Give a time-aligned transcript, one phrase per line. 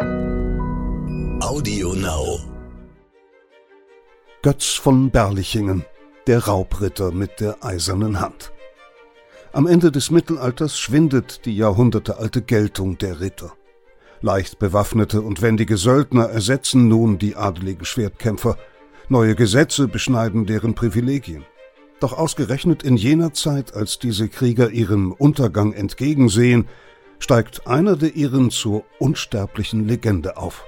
[0.00, 2.38] Audio Now.
[4.42, 5.84] Götz von Berlichingen,
[6.26, 8.52] der Raubritter mit der eisernen Hand.
[9.52, 13.52] Am Ende des Mittelalters schwindet die jahrhundertealte Geltung der Ritter.
[14.20, 18.56] Leicht bewaffnete und wendige Söldner ersetzen nun die adeligen Schwertkämpfer.
[19.08, 21.44] Neue Gesetze beschneiden deren Privilegien.
[22.00, 26.68] Doch ausgerechnet in jener Zeit, als diese Krieger ihrem Untergang entgegensehen,
[27.18, 30.64] steigt einer der ihren zur unsterblichen Legende auf.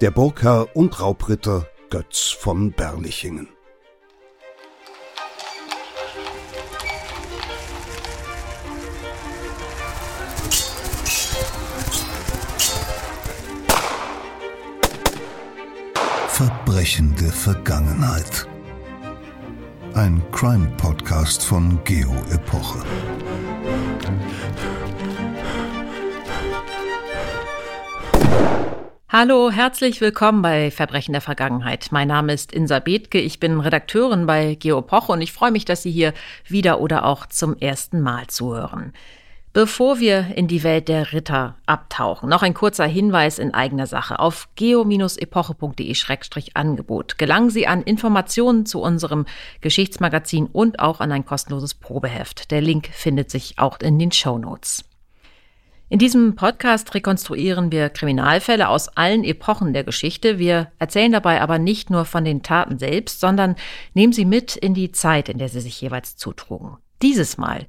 [0.00, 3.48] Der Burgherr und Raubritter Götz von Berlichingen.
[16.28, 18.46] Verbrechende Vergangenheit.
[19.92, 22.82] Ein Crime-Podcast von Geo Epoche.
[29.12, 31.88] Hallo, herzlich willkommen bei Verbrechen der Vergangenheit.
[31.90, 35.82] Mein Name ist Insa Bethke, ich bin Redakteurin bei Geopoche und ich freue mich, dass
[35.82, 36.14] Sie hier
[36.46, 38.92] wieder oder auch zum ersten Mal zuhören.
[39.52, 44.20] Bevor wir in die Welt der Ritter abtauchen, noch ein kurzer Hinweis in eigener Sache.
[44.20, 49.26] Auf geo-epoche.de-angebot gelangen Sie an Informationen zu unserem
[49.60, 52.52] Geschichtsmagazin und auch an ein kostenloses Probeheft.
[52.52, 54.84] Der Link findet sich auch in den Show Notes.
[55.92, 60.38] In diesem Podcast rekonstruieren wir Kriminalfälle aus allen Epochen der Geschichte.
[60.38, 63.56] Wir erzählen dabei aber nicht nur von den Taten selbst, sondern
[63.92, 66.76] nehmen sie mit in die Zeit, in der sie sich jeweils zutrugen.
[67.02, 67.66] Dieses Mal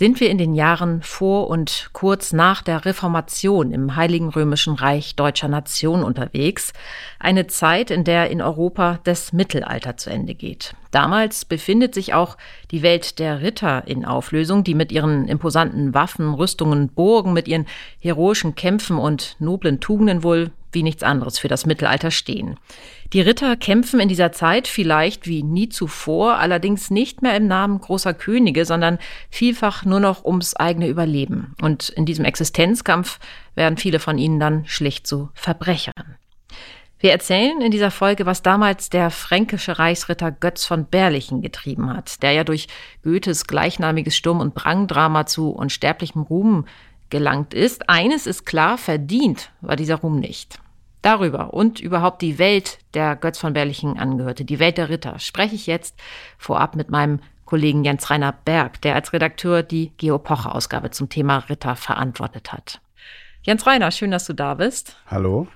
[0.00, 5.14] sind wir in den Jahren vor und kurz nach der Reformation im Heiligen Römischen Reich
[5.14, 6.72] deutscher Nation unterwegs,
[7.18, 10.74] eine Zeit, in der in Europa das Mittelalter zu Ende geht.
[10.90, 12.38] Damals befindet sich auch
[12.70, 17.66] die Welt der Ritter in Auflösung, die mit ihren imposanten Waffen, Rüstungen, Burgen, mit ihren
[17.98, 22.58] heroischen Kämpfen und noblen Tugenden wohl wie nichts anderes für das Mittelalter stehen.
[23.12, 27.80] Die Ritter kämpfen in dieser Zeit vielleicht wie nie zuvor, allerdings nicht mehr im Namen
[27.80, 28.98] großer Könige, sondern
[29.30, 31.54] vielfach nur noch ums eigene Überleben.
[31.60, 33.18] Und in diesem Existenzkampf
[33.54, 36.16] werden viele von ihnen dann schlicht zu Verbrechern.
[37.02, 42.22] Wir erzählen in dieser Folge, was damals der fränkische Reichsritter Götz von Berlichen getrieben hat,
[42.22, 42.68] der ja durch
[43.02, 46.66] Goethes gleichnamiges Sturm- und Brangdrama zu unsterblichem Ruhm
[47.10, 47.88] gelangt ist.
[47.88, 50.58] Eines ist klar, verdient war dieser Ruhm nicht.
[51.02, 55.54] Darüber und überhaupt die Welt, der Götz von Berlichen angehörte, die Welt der Ritter, spreche
[55.54, 55.98] ich jetzt
[56.38, 61.74] vorab mit meinem Kollegen Jens Rainer Berg, der als Redakteur die Geopoche-Ausgabe zum Thema Ritter
[61.74, 62.80] verantwortet hat.
[63.42, 64.96] Jens Rainer, schön, dass du da bist.
[65.06, 65.48] Hallo.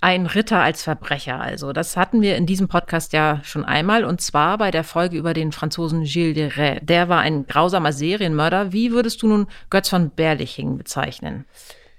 [0.00, 1.72] Ein Ritter als Verbrecher also.
[1.72, 5.34] Das hatten wir in diesem Podcast ja schon einmal und zwar bei der Folge über
[5.34, 6.80] den Franzosen Gilles de Rais.
[6.82, 8.72] Der war ein grausamer Serienmörder.
[8.72, 11.46] Wie würdest du nun Götz von Berlichingen bezeichnen?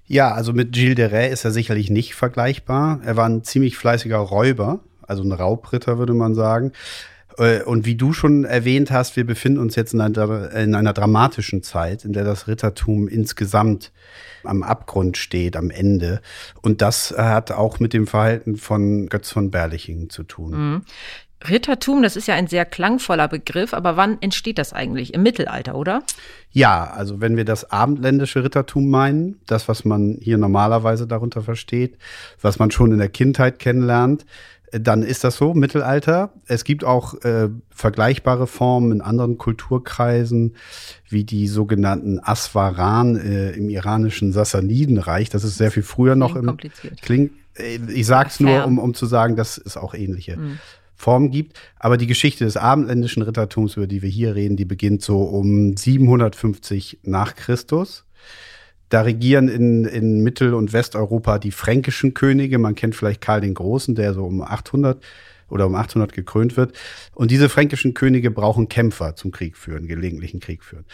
[0.06, 3.02] Ja, also mit Gilles de Rais ist er sicherlich nicht vergleichbar.
[3.04, 6.72] Er war ein ziemlich fleißiger Räuber, also ein Raubritter würde man sagen.
[7.38, 10.94] Äh, und wie du schon erwähnt hast, wir befinden uns jetzt in einer, in einer
[10.94, 13.92] dramatischen Zeit, in der das Rittertum insgesamt
[14.44, 16.22] am Abgrund steht, am Ende.
[16.62, 20.52] Und das hat auch mit dem Verhalten von Götz von Berlichingen zu tun.
[20.52, 20.82] Mhm.
[21.48, 25.14] Rittertum, das ist ja ein sehr klangvoller Begriff, aber wann entsteht das eigentlich?
[25.14, 26.04] Im Mittelalter, oder?
[26.52, 31.98] Ja, also wenn wir das abendländische Rittertum meinen, das, was man hier normalerweise darunter versteht,
[32.42, 34.26] was man schon in der Kindheit kennenlernt,
[34.72, 36.32] dann ist das so, Mittelalter.
[36.46, 40.56] Es gibt auch äh, vergleichbare Formen in anderen Kulturkreisen,
[41.08, 45.30] wie die sogenannten Aswaran äh, im iranischen Sassanidenreich.
[45.30, 46.58] Das ist sehr viel früher noch im.
[47.02, 50.60] Klingt, äh, ich sag's nur, um, um zu sagen, dass es auch ähnliche mhm.
[50.96, 51.60] Formen gibt.
[51.78, 55.76] Aber die Geschichte des abendländischen Rittertums, über die wir hier reden, die beginnt so um
[55.76, 58.06] 750 nach Christus.
[58.90, 62.58] Da regieren in, in Mittel- und Westeuropa die fränkischen Könige.
[62.58, 65.02] Man kennt vielleicht Karl den Großen, der so um 800
[65.50, 66.74] oder um 800 gekrönt wird.
[67.16, 70.86] Und diese fränkischen Könige brauchen Kämpfer zum Krieg führen, gelegentlichen Krieg führen.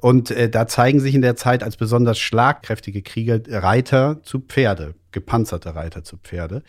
[0.00, 4.94] Und äh, da zeigen sich in der Zeit als besonders schlagkräftige Krieger Reiter zu Pferde,
[5.12, 6.62] gepanzerte Reiter zu Pferde.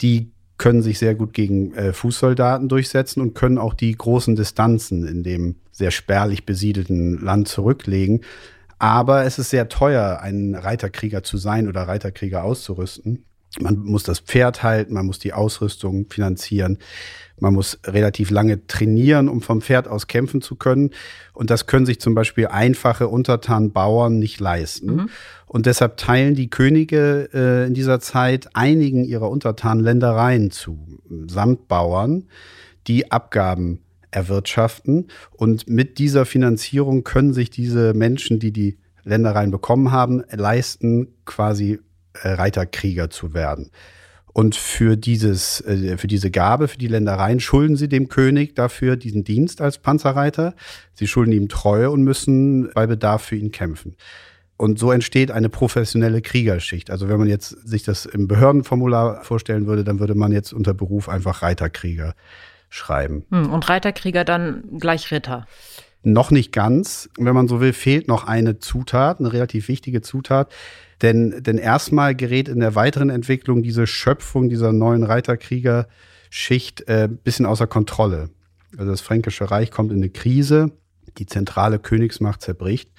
[0.00, 5.06] Die können sich sehr gut gegen äh, Fußsoldaten durchsetzen und können auch die großen Distanzen
[5.06, 8.20] in dem sehr spärlich besiedelten Land zurücklegen.
[8.82, 13.24] Aber es ist sehr teuer, ein Reiterkrieger zu sein oder Reiterkrieger auszurüsten.
[13.60, 16.78] Man muss das Pferd halten, man muss die Ausrüstung finanzieren,
[17.38, 20.90] man muss relativ lange trainieren, um vom Pferd aus kämpfen zu können.
[21.32, 24.96] Und das können sich zum Beispiel einfache Untertanbauern nicht leisten.
[24.96, 25.10] Mhm.
[25.46, 31.68] Und deshalb teilen die Könige äh, in dieser Zeit einigen ihrer Untertanen Ländereien zu, samt
[31.68, 32.24] Bauern,
[32.88, 33.81] die Abgaben
[34.12, 35.08] erwirtschaften.
[35.32, 41.80] Und mit dieser Finanzierung können sich diese Menschen, die die Ländereien bekommen haben, leisten, quasi
[42.22, 43.70] äh, Reiterkrieger zu werden.
[44.32, 48.96] Und für dieses, äh, für diese Gabe, für die Ländereien schulden sie dem König dafür
[48.96, 50.54] diesen Dienst als Panzerreiter.
[50.94, 53.96] Sie schulden ihm Treue und müssen bei Bedarf für ihn kämpfen.
[54.56, 56.90] Und so entsteht eine professionelle Kriegerschicht.
[56.90, 60.72] Also wenn man jetzt sich das im Behördenformular vorstellen würde, dann würde man jetzt unter
[60.72, 62.14] Beruf einfach Reiterkrieger
[62.72, 63.24] schreiben.
[63.30, 65.46] Hm, und Reiterkrieger dann gleich Ritter.
[66.02, 67.10] Noch nicht ganz.
[67.18, 70.52] Wenn man so will, fehlt noch eine Zutat, eine relativ wichtige Zutat.
[71.02, 77.46] Denn, denn erstmal gerät in der weiteren Entwicklung diese Schöpfung dieser neuen Reiterkriegerschicht äh, bisschen
[77.46, 78.30] außer Kontrolle.
[78.78, 80.72] Also das Fränkische Reich kommt in eine Krise,
[81.18, 82.90] die zentrale Königsmacht zerbricht.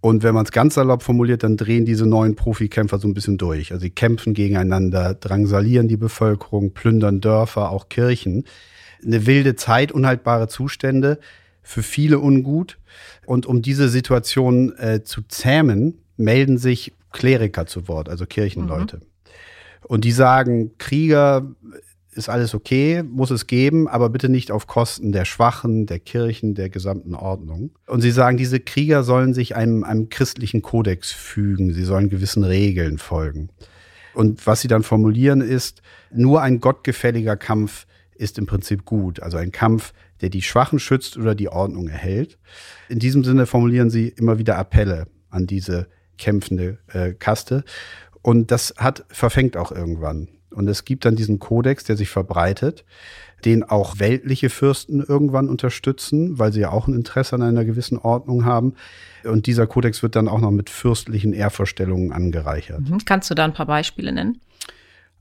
[0.00, 3.38] Und wenn man es ganz salopp formuliert, dann drehen diese neuen Profikämpfer so ein bisschen
[3.38, 3.72] durch.
[3.72, 8.44] Also sie kämpfen gegeneinander, drangsalieren die Bevölkerung, plündern Dörfer, auch Kirchen.
[9.04, 11.18] Eine wilde Zeit, unhaltbare Zustände,
[11.62, 12.78] für viele ungut.
[13.26, 18.98] Und um diese Situation äh, zu zähmen, melden sich Kleriker zu Wort, also Kirchenleute.
[18.98, 19.02] Mhm.
[19.82, 21.54] Und die sagen, Krieger
[22.12, 26.54] ist alles okay, muss es geben, aber bitte nicht auf Kosten der Schwachen, der Kirchen,
[26.54, 27.70] der gesamten Ordnung.
[27.86, 32.44] Und sie sagen, diese Krieger sollen sich einem, einem christlichen Kodex fügen, sie sollen gewissen
[32.44, 33.50] Regeln folgen.
[34.14, 37.86] Und was sie dann formulieren ist, nur ein gottgefälliger Kampf
[38.24, 39.22] ist im Prinzip gut.
[39.22, 42.38] Also ein Kampf, der die Schwachen schützt oder die Ordnung erhält.
[42.88, 45.86] In diesem Sinne formulieren sie immer wieder Appelle an diese
[46.18, 47.64] kämpfende äh, Kaste.
[48.22, 50.28] Und das hat verfängt auch irgendwann.
[50.50, 52.84] Und es gibt dann diesen Kodex, der sich verbreitet,
[53.44, 57.98] den auch weltliche Fürsten irgendwann unterstützen, weil sie ja auch ein Interesse an einer gewissen
[57.98, 58.74] Ordnung haben.
[59.24, 62.88] Und dieser Kodex wird dann auch noch mit fürstlichen Ehrvorstellungen angereichert.
[62.88, 63.04] Mhm.
[63.04, 64.40] Kannst du da ein paar Beispiele nennen?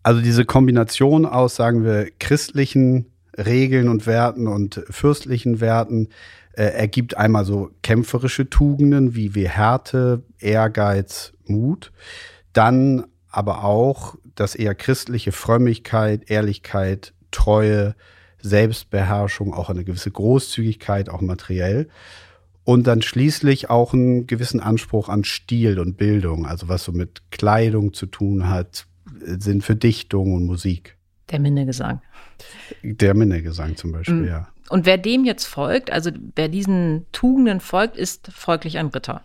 [0.03, 3.07] Also diese Kombination aus, sagen wir, christlichen
[3.37, 6.09] Regeln und Werten und fürstlichen Werten
[6.53, 11.91] äh, ergibt einmal so kämpferische Tugenden wie, wie Härte, Ehrgeiz, Mut.
[12.51, 17.95] Dann aber auch dass eher christliche Frömmigkeit, Ehrlichkeit, Treue,
[18.41, 21.89] Selbstbeherrschung, auch eine gewisse Großzügigkeit, auch materiell.
[22.63, 27.21] Und dann schließlich auch einen gewissen Anspruch an Stil und Bildung, also was so mit
[27.31, 28.85] Kleidung zu tun hat,
[29.25, 30.97] sind für Dichtung und Musik.
[31.31, 32.01] Der Minnegesang.
[32.83, 34.27] Der Minnegesang zum Beispiel, mhm.
[34.27, 34.47] ja.
[34.69, 39.21] Und wer dem jetzt folgt, also wer diesen Tugenden folgt, ist folglich ein Ritter.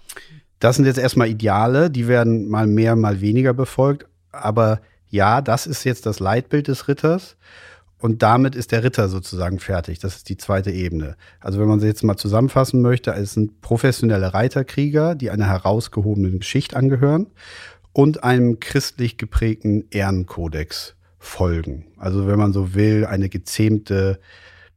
[0.58, 4.06] Das sind jetzt erstmal Ideale, die werden mal mehr, mal weniger befolgt.
[4.32, 7.36] Aber ja, das ist jetzt das Leitbild des Ritters.
[8.00, 9.98] Und damit ist der Ritter sozusagen fertig.
[9.98, 11.16] Das ist die zweite Ebene.
[11.40, 16.38] Also wenn man sie jetzt mal zusammenfassen möchte, es sind professionelle Reiterkrieger, die einer herausgehobenen
[16.38, 17.28] Geschichte angehören
[17.92, 21.86] und einem christlich geprägten Ehrenkodex folgen.
[21.96, 24.20] Also wenn man so will, eine gezähmte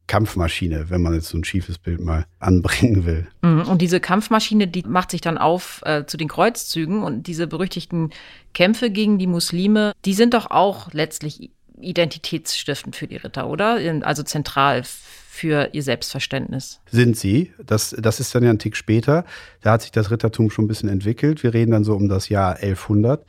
[0.08, 3.28] Kampfmaschine, wenn man jetzt so ein schiefes Bild mal anbringen will.
[3.42, 3.62] Mhm.
[3.62, 8.10] Und diese Kampfmaschine, die macht sich dann auf äh, zu den Kreuzzügen und diese berüchtigten
[8.54, 13.80] Kämpfe gegen die Muslime, die sind doch auch letztlich identitätsstiftend für die Ritter, oder?
[14.02, 14.84] Also zentral
[15.34, 16.82] für ihr Selbstverständnis.
[16.92, 17.54] Sind sie.
[17.66, 19.24] Das, das ist dann ja ein Tick später.
[19.62, 21.42] Da hat sich das Rittertum schon ein bisschen entwickelt.
[21.42, 23.26] Wir reden dann so um das Jahr 1100,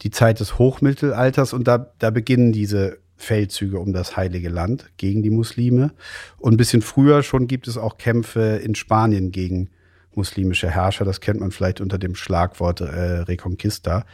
[0.00, 5.22] die Zeit des Hochmittelalters und da, da beginnen diese Feldzüge um das Heilige Land gegen
[5.22, 5.92] die Muslime.
[6.38, 9.68] Und ein bisschen früher schon gibt es auch Kämpfe in Spanien gegen
[10.14, 11.04] muslimische Herrscher.
[11.04, 14.06] Das kennt man vielleicht unter dem Schlagwort äh, Reconquista.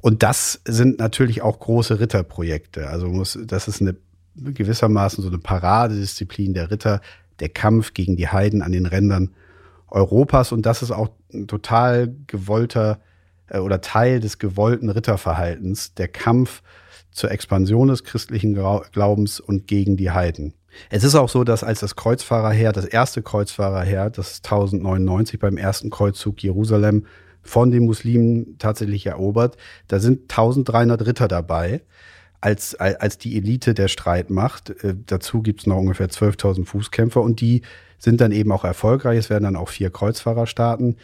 [0.00, 2.88] Und das sind natürlich auch große Ritterprojekte.
[2.88, 3.94] Also muss, das ist eine
[4.36, 7.00] gewissermaßen so eine Paradedisziplin der Ritter,
[7.40, 9.30] der Kampf gegen die Heiden an den Rändern
[9.88, 10.52] Europas.
[10.52, 13.00] Und das ist auch ein total gewollter
[13.48, 16.62] äh, oder Teil des gewollten Ritterverhaltens, der Kampf
[17.10, 20.54] zur Expansion des christlichen Glaubens und gegen die Heiden.
[20.90, 25.90] Es ist auch so, dass als das Kreuzfahrerheer, das erste Kreuzfahrerheer, das 1099 beim ersten
[25.90, 27.06] Kreuzzug Jerusalem
[27.42, 31.82] von den Muslimen tatsächlich erobert, da sind 1300 Ritter dabei
[32.44, 34.70] als, als die Elite der Streitmacht.
[34.84, 37.62] Äh, dazu gibt es noch ungefähr 12.000 Fußkämpfer und die
[37.98, 39.18] sind dann eben auch erfolgreich.
[39.18, 40.98] Es werden dann auch vier Kreuzfahrerstaaten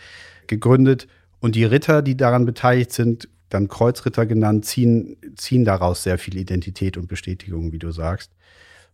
[0.46, 1.08] gegründet.
[1.40, 6.36] Und die Ritter, die daran beteiligt sind, dann Kreuzritter genannt, ziehen, ziehen daraus sehr viel
[6.36, 8.30] Identität und Bestätigung, wie du sagst.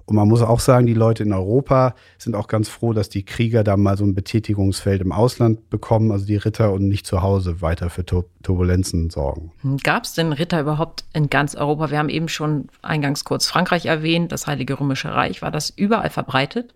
[0.07, 3.25] Und man muss auch sagen, die Leute in Europa sind auch ganz froh, dass die
[3.25, 7.23] Krieger da mal so ein Betätigungsfeld im Ausland bekommen, also die Ritter und nicht zu
[7.23, 9.51] Hause weiter für Turbulenzen sorgen.
[9.63, 11.91] Hm, Gab es denn Ritter überhaupt in ganz Europa?
[11.91, 15.43] Wir haben eben schon eingangs kurz Frankreich erwähnt, das Heilige Römische Reich.
[15.43, 16.73] War das überall verbreitet?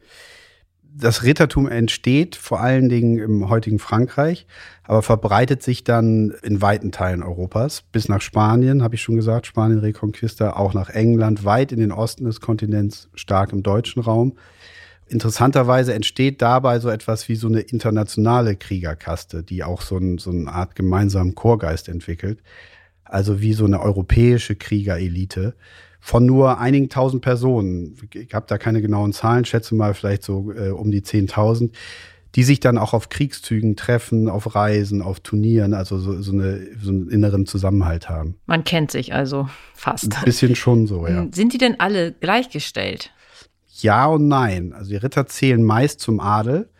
[0.93, 4.47] Das Rittertum entsteht vor allen Dingen im heutigen Frankreich,
[4.83, 9.47] aber verbreitet sich dann in weiten Teilen Europas bis nach Spanien, habe ich schon gesagt,
[9.47, 14.37] Spanien Reconquista, auch nach England, weit in den Osten des Kontinents, stark im deutschen Raum.
[15.07, 20.31] Interessanterweise entsteht dabei so etwas wie so eine internationale Kriegerkaste, die auch so, ein, so
[20.31, 22.43] eine Art gemeinsamen Chorgeist entwickelt.
[23.05, 25.55] also wie so eine europäische Kriegerelite
[26.01, 27.97] von nur einigen tausend Personen.
[28.13, 31.71] Ich habe da keine genauen Zahlen, schätze mal vielleicht so äh, um die 10.000,
[32.35, 36.67] die sich dann auch auf Kriegszügen treffen, auf Reisen, auf Turnieren, also so, so, eine,
[36.81, 38.37] so einen inneren Zusammenhalt haben.
[38.47, 40.17] Man kennt sich also fast.
[40.17, 41.27] Ein bisschen schon so, ja.
[41.33, 43.13] Sind die denn alle gleichgestellt?
[43.83, 44.73] Ja und nein.
[44.73, 46.71] Also die Ritter zählen meist zum Adel,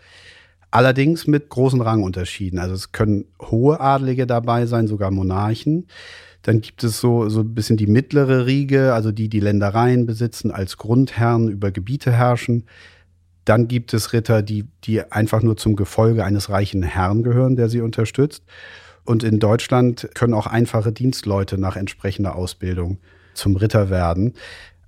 [0.71, 2.59] allerdings mit großen Rangunterschieden.
[2.59, 5.89] Also es können hohe Adlige dabei sein, sogar Monarchen.
[6.43, 10.51] Dann gibt es so, so ein bisschen die mittlere Riege, also die, die Ländereien besitzen,
[10.51, 12.65] als Grundherren über Gebiete herrschen.
[13.45, 17.69] Dann gibt es Ritter, die, die einfach nur zum Gefolge eines reichen Herrn gehören, der
[17.69, 18.45] sie unterstützt.
[19.05, 22.99] Und in Deutschland können auch einfache Dienstleute nach entsprechender Ausbildung
[23.35, 24.35] zum Ritter werden.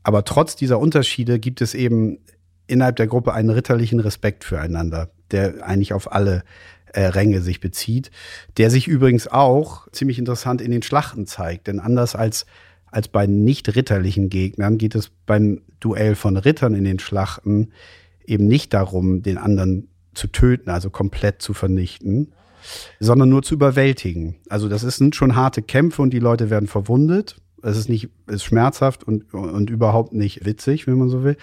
[0.03, 2.19] Aber trotz dieser Unterschiede gibt es eben
[2.67, 6.43] innerhalb der Gruppe einen ritterlichen Respekt füreinander, der eigentlich auf alle
[6.93, 8.11] äh, Ränge sich bezieht,
[8.57, 11.67] der sich übrigens auch ziemlich interessant in den Schlachten zeigt.
[11.67, 12.47] Denn anders als,
[12.87, 17.73] als bei nicht ritterlichen Gegnern geht es beim Duell von Rittern in den Schlachten
[18.25, 22.33] eben nicht darum, den anderen zu töten, also komplett zu vernichten,
[23.01, 24.37] sondern nur zu überwältigen.
[24.49, 27.37] Also das sind schon harte Kämpfe und die Leute werden verwundet.
[27.63, 31.37] Es ist nicht, ist schmerzhaft und, und überhaupt nicht witzig, wenn man so will.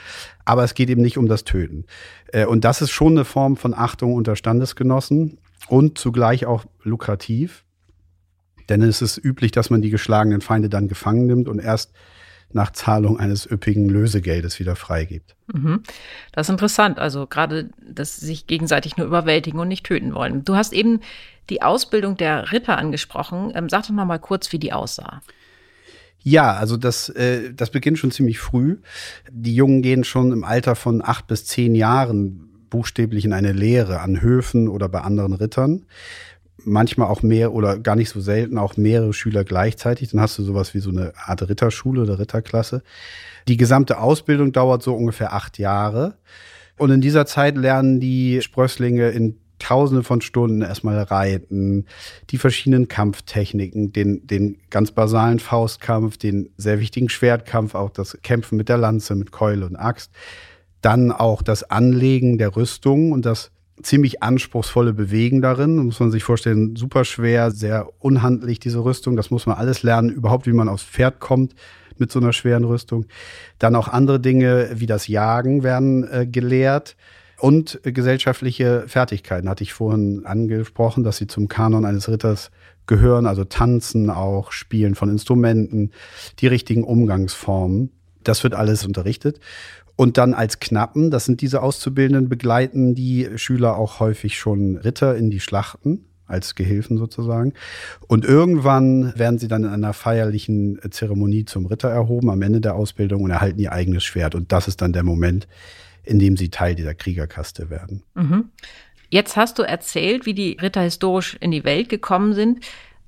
[0.46, 1.86] Aber es geht eben nicht um das Töten.
[2.28, 7.64] Äh, und das ist schon eine Form von Achtung unter Standesgenossen und zugleich auch lukrativ.
[8.68, 11.92] Denn es ist üblich, dass man die geschlagenen Feinde dann gefangen nimmt und erst
[12.52, 15.36] nach Zahlung eines üppigen Lösegeldes wieder freigibt.
[15.54, 15.84] Mhm.
[16.32, 17.00] Das ist interessant.
[17.00, 20.44] Also gerade, dass sie sich gegenseitig nur überwältigen und nicht töten wollen.
[20.46, 21.02] Du hast eben
[21.50, 23.52] die Ausbildung der Ritter angesprochen.
[23.56, 25.22] Ähm, sag doch noch mal kurz, wie die aussah.
[26.22, 28.78] Ja, also das, äh, das beginnt schon ziemlich früh.
[29.32, 34.02] Die Jungen gehen schon im Alter von acht bis zehn Jahren buchstäblich in eine Lehre
[34.02, 35.86] an Höfen oder bei anderen Rittern
[36.66, 40.12] manchmal auch mehr oder gar nicht so selten auch mehrere Schüler gleichzeitig.
[40.12, 42.84] Dann hast du sowas wie so eine Art Ritterschule oder Ritterklasse.
[43.48, 46.16] Die gesamte Ausbildung dauert so ungefähr acht Jahre.
[46.78, 51.86] Und in dieser Zeit lernen die Sprösslinge in Tausende von Stunden erstmal reiten,
[52.30, 58.58] die verschiedenen Kampftechniken, den, den ganz basalen Faustkampf, den sehr wichtigen Schwertkampf, auch das Kämpfen
[58.58, 60.12] mit der Lanze, mit Keule und Axt.
[60.82, 63.52] Dann auch das Anlegen der Rüstung und das
[63.84, 65.78] ziemlich anspruchsvolle Bewegen darin.
[65.78, 69.16] Muss man sich vorstellen, super schwer, sehr unhandlich, diese Rüstung.
[69.16, 71.54] Das muss man alles lernen, überhaupt, wie man aufs Pferd kommt
[71.98, 73.06] mit so einer schweren Rüstung.
[73.58, 76.96] Dann auch andere Dinge wie das Jagen werden äh, gelehrt.
[77.40, 82.52] Und gesellschaftliche Fertigkeiten hatte ich vorhin angesprochen, dass sie zum Kanon eines Ritters
[82.86, 85.92] gehören, also Tanzen auch, Spielen von Instrumenten,
[86.40, 87.92] die richtigen Umgangsformen.
[88.24, 89.40] Das wird alles unterrichtet.
[89.96, 95.16] Und dann als Knappen, das sind diese Auszubildenden, begleiten die Schüler auch häufig schon Ritter
[95.16, 97.54] in die Schlachten als Gehilfen sozusagen.
[98.08, 102.76] Und irgendwann werden sie dann in einer feierlichen Zeremonie zum Ritter erhoben am Ende der
[102.76, 104.36] Ausbildung und erhalten ihr eigenes Schwert.
[104.36, 105.48] Und das ist dann der Moment,
[106.10, 108.04] in dem sie Teil dieser Kriegerkaste werden.
[108.16, 108.50] Mhm.
[109.10, 112.66] Jetzt hast du erzählt, wie die Ritter historisch in die Welt gekommen sind.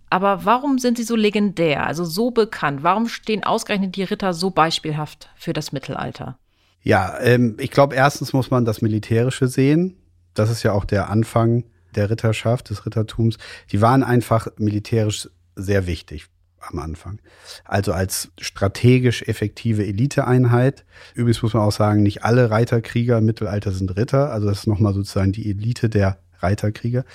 [0.10, 2.84] Aber warum sind sie so legendär, also so bekannt?
[2.84, 6.38] Warum stehen ausgerechnet die Ritter so beispielhaft für das Mittelalter?
[6.84, 9.96] Ja, ähm, ich glaube, erstens muss man das Militärische sehen.
[10.34, 11.63] Das ist ja auch der Anfang
[11.96, 13.38] der Ritterschaft, des Rittertums.
[13.72, 16.27] Die waren einfach militärisch sehr wichtig
[16.62, 17.20] am Anfang.
[17.65, 20.86] Also als strategisch effektive Eliteeinheit.
[21.13, 24.32] Übrigens muss man auch sagen, nicht alle Reiterkrieger im Mittelalter sind Ritter.
[24.32, 27.06] Also das ist nochmal sozusagen die Elite der Reiterkrieger.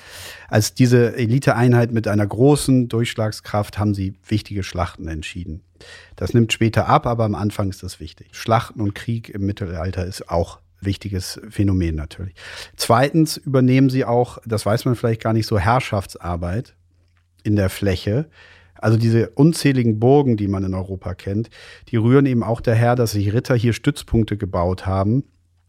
[0.49, 5.63] Als diese Eliteeinheit mit einer großen Durchschlagskraft haben sie wichtige Schlachten entschieden.
[6.15, 8.29] Das nimmt später ab, aber am Anfang ist das wichtig.
[8.33, 12.35] Schlachten und Krieg im Mittelalter ist auch wichtiges Phänomen natürlich.
[12.77, 16.75] Zweitens übernehmen sie auch, das weiß man vielleicht gar nicht so, Herrschaftsarbeit
[17.43, 18.29] in der Fläche.
[18.79, 21.51] Also diese unzähligen Burgen, die man in Europa kennt,
[21.89, 25.25] die rühren eben auch daher, dass sich Ritter hier Stützpunkte gebaut haben,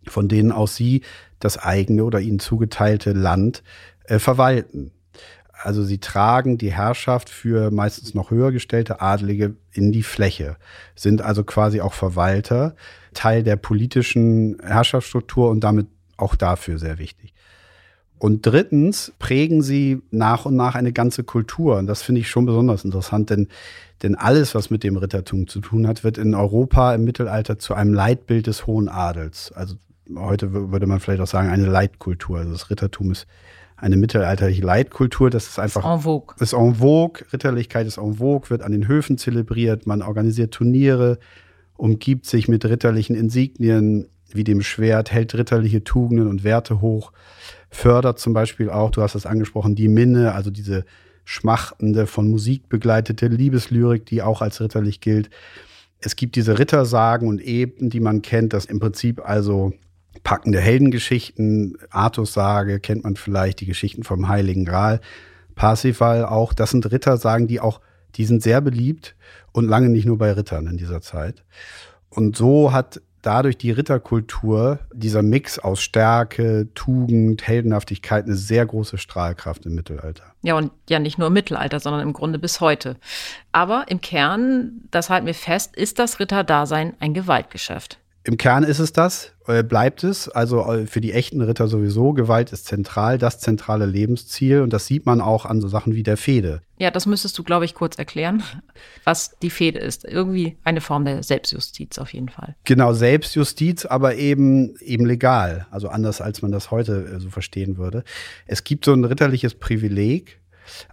[0.05, 1.01] von denen aus sie
[1.39, 3.63] das eigene oder ihnen zugeteilte Land
[4.05, 4.91] äh, verwalten.
[5.63, 10.57] Also sie tragen die Herrschaft für meistens noch höher gestellte Adlige in die Fläche,
[10.95, 12.75] sind also quasi auch Verwalter,
[13.13, 17.33] Teil der politischen Herrschaftsstruktur und damit auch dafür sehr wichtig.
[18.19, 21.77] Und drittens prägen sie nach und nach eine ganze Kultur.
[21.77, 23.47] Und das finde ich schon besonders interessant, denn,
[24.01, 27.73] denn alles, was mit dem Rittertum zu tun hat, wird in Europa im Mittelalter zu
[27.73, 29.51] einem Leitbild des hohen Adels.
[29.51, 29.75] Also
[30.15, 32.39] heute würde man vielleicht auch sagen, eine Leitkultur.
[32.39, 33.27] Also das Rittertum ist
[33.75, 35.29] eine mittelalterliche Leitkultur.
[35.29, 35.83] Das ist einfach.
[35.83, 36.35] Ist en vogue.
[36.39, 37.23] Ist en vogue.
[37.31, 39.85] Ritterlichkeit ist en vogue, wird an den Höfen zelebriert.
[39.85, 41.19] Man organisiert Turniere,
[41.75, 47.13] umgibt sich mit ritterlichen Insignien wie dem Schwert, hält ritterliche Tugenden und Werte hoch,
[47.69, 50.85] fördert zum Beispiel auch, du hast es angesprochen, die Minne, also diese
[51.25, 55.29] schmachtende, von Musik begleitete Liebeslyrik, die auch als ritterlich gilt.
[55.99, 59.73] Es gibt diese Rittersagen und Eben, die man kennt, das im Prinzip also
[60.23, 65.01] packende Heldengeschichten, Artus-Sage kennt man vielleicht, die Geschichten vom Heiligen Gral,
[65.55, 66.53] Parsifal auch.
[66.53, 67.81] Das sind Rittersagen, die auch,
[68.15, 69.15] die sind sehr beliebt
[69.51, 71.43] und lange nicht nur bei Rittern in dieser Zeit.
[72.09, 78.97] Und so hat dadurch die Ritterkultur, dieser Mix aus Stärke, Tugend, Heldenhaftigkeit, eine sehr große
[78.97, 80.23] Strahlkraft im Mittelalter.
[80.41, 82.95] Ja, und ja nicht nur im Mittelalter, sondern im Grunde bis heute.
[83.51, 87.99] Aber im Kern, das halten wir fest, ist das Ritterdasein ein Gewaltgeschäft.
[88.27, 90.27] Im Kern ist es das, äh, bleibt es.
[90.27, 92.11] Also äh, für die echten Ritter sowieso.
[92.11, 94.59] Gewalt ist zentral, das zentrale Lebensziel.
[94.59, 96.61] Und das sieht man auch an so Sachen wie der Fehde.
[96.77, 98.43] Ja, das müsstest du, glaube ich, kurz erklären,
[99.05, 100.03] was die Fehde ist.
[100.03, 102.57] Irgendwie eine Form der Selbstjustiz auf jeden Fall.
[102.65, 105.65] Genau, Selbstjustiz, aber eben, eben legal.
[105.71, 108.03] Also anders, als man das heute äh, so verstehen würde.
[108.45, 110.41] Es gibt so ein ritterliches Privileg,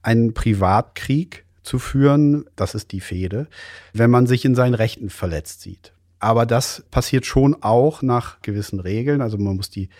[0.02, 2.44] einen Privatkrieg zu führen.
[2.54, 3.48] Das ist die Fehde,
[3.92, 5.93] wenn man sich in seinen Rechten verletzt sieht.
[6.24, 9.20] Aber das passiert schon auch nach gewissen Regeln.
[9.20, 9.90] Also man muss die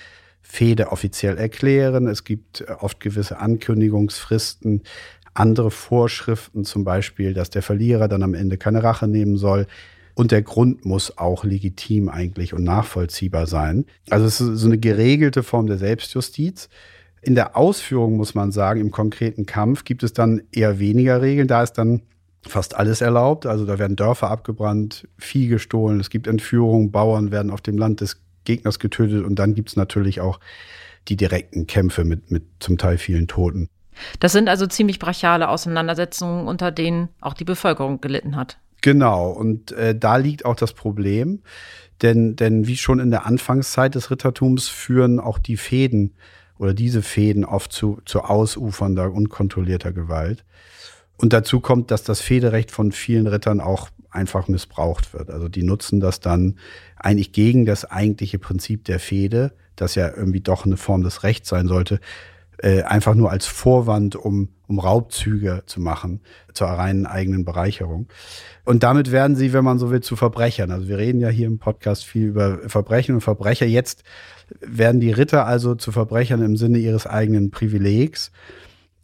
[0.40, 2.06] Fehde offiziell erklären.
[2.06, 4.84] Es gibt äh, oft gewisse Ankündigungsfristen,
[5.34, 9.66] andere Vorschriften, zum Beispiel, dass der Verlierer dann am Ende keine Rache nehmen soll.
[10.14, 13.84] Und der Grund muss auch legitim eigentlich und nachvollziehbar sein.
[14.08, 16.70] Also es ist so eine geregelte Form der Selbstjustiz.
[17.20, 21.48] In der Ausführung muss man sagen, im konkreten Kampf gibt es dann eher weniger Regeln.
[21.48, 22.00] Da ist dann
[22.46, 23.46] fast alles erlaubt.
[23.46, 28.00] Also da werden Dörfer abgebrannt, Vieh gestohlen, es gibt Entführungen, Bauern werden auf dem Land
[28.00, 30.38] des Gegners getötet und dann gibt es natürlich auch
[31.08, 33.68] die direkten Kämpfe mit, mit zum Teil vielen Toten.
[34.20, 38.58] Das sind also ziemlich brachiale Auseinandersetzungen, unter denen auch die Bevölkerung gelitten hat.
[38.82, 41.42] Genau, und äh, da liegt auch das Problem,
[42.02, 46.14] denn, denn wie schon in der Anfangszeit des Rittertums führen auch die Fäden
[46.58, 50.44] oder diese Fäden oft zu, zu ausufernder, unkontrollierter Gewalt.
[51.16, 55.30] Und dazu kommt, dass das Federrecht von vielen Rittern auch einfach missbraucht wird.
[55.30, 56.56] Also die nutzen das dann
[56.96, 61.48] eigentlich gegen das eigentliche Prinzip der Fehde, das ja irgendwie doch eine Form des Rechts
[61.48, 62.00] sein sollte,
[62.58, 66.20] äh, einfach nur als Vorwand, um, um Raubzüge zu machen,
[66.52, 68.06] zur reinen eigenen Bereicherung.
[68.64, 70.70] Und damit werden sie, wenn man so will, zu Verbrechern.
[70.70, 73.66] Also wir reden ja hier im Podcast viel über Verbrechen und Verbrecher.
[73.66, 74.04] Jetzt
[74.60, 78.30] werden die Ritter also zu Verbrechern im Sinne ihres eigenen Privilegs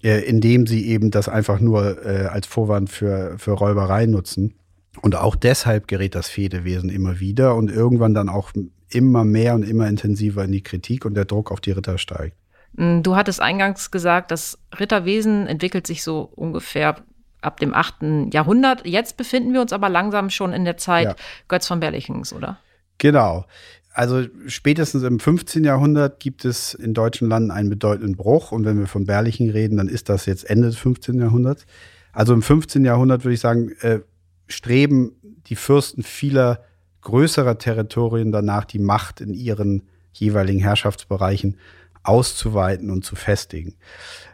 [0.02, 4.54] indem sie eben das einfach nur äh, als Vorwand für, für Räuberei nutzen.
[5.02, 8.52] Und auch deshalb gerät das Fedewesen immer wieder und irgendwann dann auch
[8.88, 12.36] immer mehr und immer intensiver in die Kritik und der Druck auf die Ritter steigt.
[12.72, 16.96] Mm, du hattest eingangs gesagt, das Ritterwesen entwickelt sich so ungefähr
[17.40, 18.32] ab dem 8.
[18.32, 18.86] Jahrhundert.
[18.86, 21.14] Jetzt befinden wir uns aber langsam schon in der Zeit ja.
[21.48, 22.58] Götz von Berlichings, oder?
[22.98, 23.46] Genau.
[23.92, 25.64] Also spätestens im 15.
[25.64, 28.52] Jahrhundert gibt es in deutschen Landen einen bedeutenden Bruch.
[28.52, 31.18] Und wenn wir von Berlichen reden, dann ist das jetzt Ende des 15.
[31.18, 31.66] Jahrhunderts.
[32.12, 32.84] Also im 15.
[32.84, 34.00] Jahrhundert würde ich sagen, äh,
[34.46, 35.12] streben
[35.46, 36.60] die Fürsten vieler
[37.02, 41.56] größerer Territorien danach, die Macht in ihren jeweiligen Herrschaftsbereichen
[42.02, 43.74] auszuweiten und zu festigen.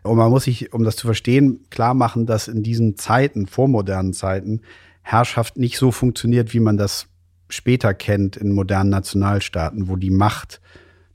[0.02, 4.12] Und man muss sich, um das zu verstehen, klar machen, dass in diesen Zeiten, vormodernen
[4.12, 4.60] Zeiten,
[5.02, 7.08] Herrschaft nicht so funktioniert, wie man das
[7.48, 10.60] später kennt in modernen Nationalstaaten, wo die Macht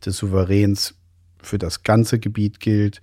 [0.05, 0.95] des Souveräns
[1.41, 3.01] für das ganze Gebiet gilt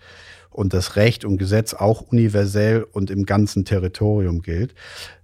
[0.51, 4.75] und das Recht und Gesetz auch universell und im ganzen Territorium gilt,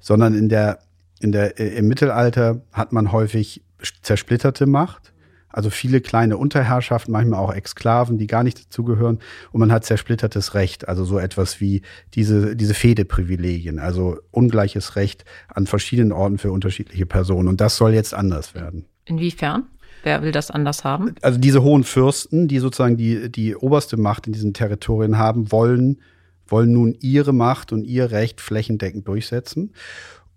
[0.00, 0.80] sondern in der,
[1.20, 3.62] in der, äh, im Mittelalter hat man häufig
[4.02, 5.13] zersplitterte Macht
[5.54, 9.20] also viele kleine Unterherrschaften, manchmal auch Exklaven, die gar nicht dazugehören.
[9.52, 11.82] Und man hat zersplittertes Recht, also so etwas wie
[12.14, 17.46] diese, diese Fehdeprivilegien, also ungleiches Recht an verschiedenen Orten für unterschiedliche Personen.
[17.46, 18.86] Und das soll jetzt anders werden.
[19.04, 19.66] Inwiefern?
[20.02, 21.14] Wer will das anders haben?
[21.22, 26.00] Also diese hohen Fürsten, die sozusagen die, die oberste Macht in diesen Territorien haben, wollen,
[26.48, 29.72] wollen nun ihre Macht und ihr Recht flächendeckend durchsetzen.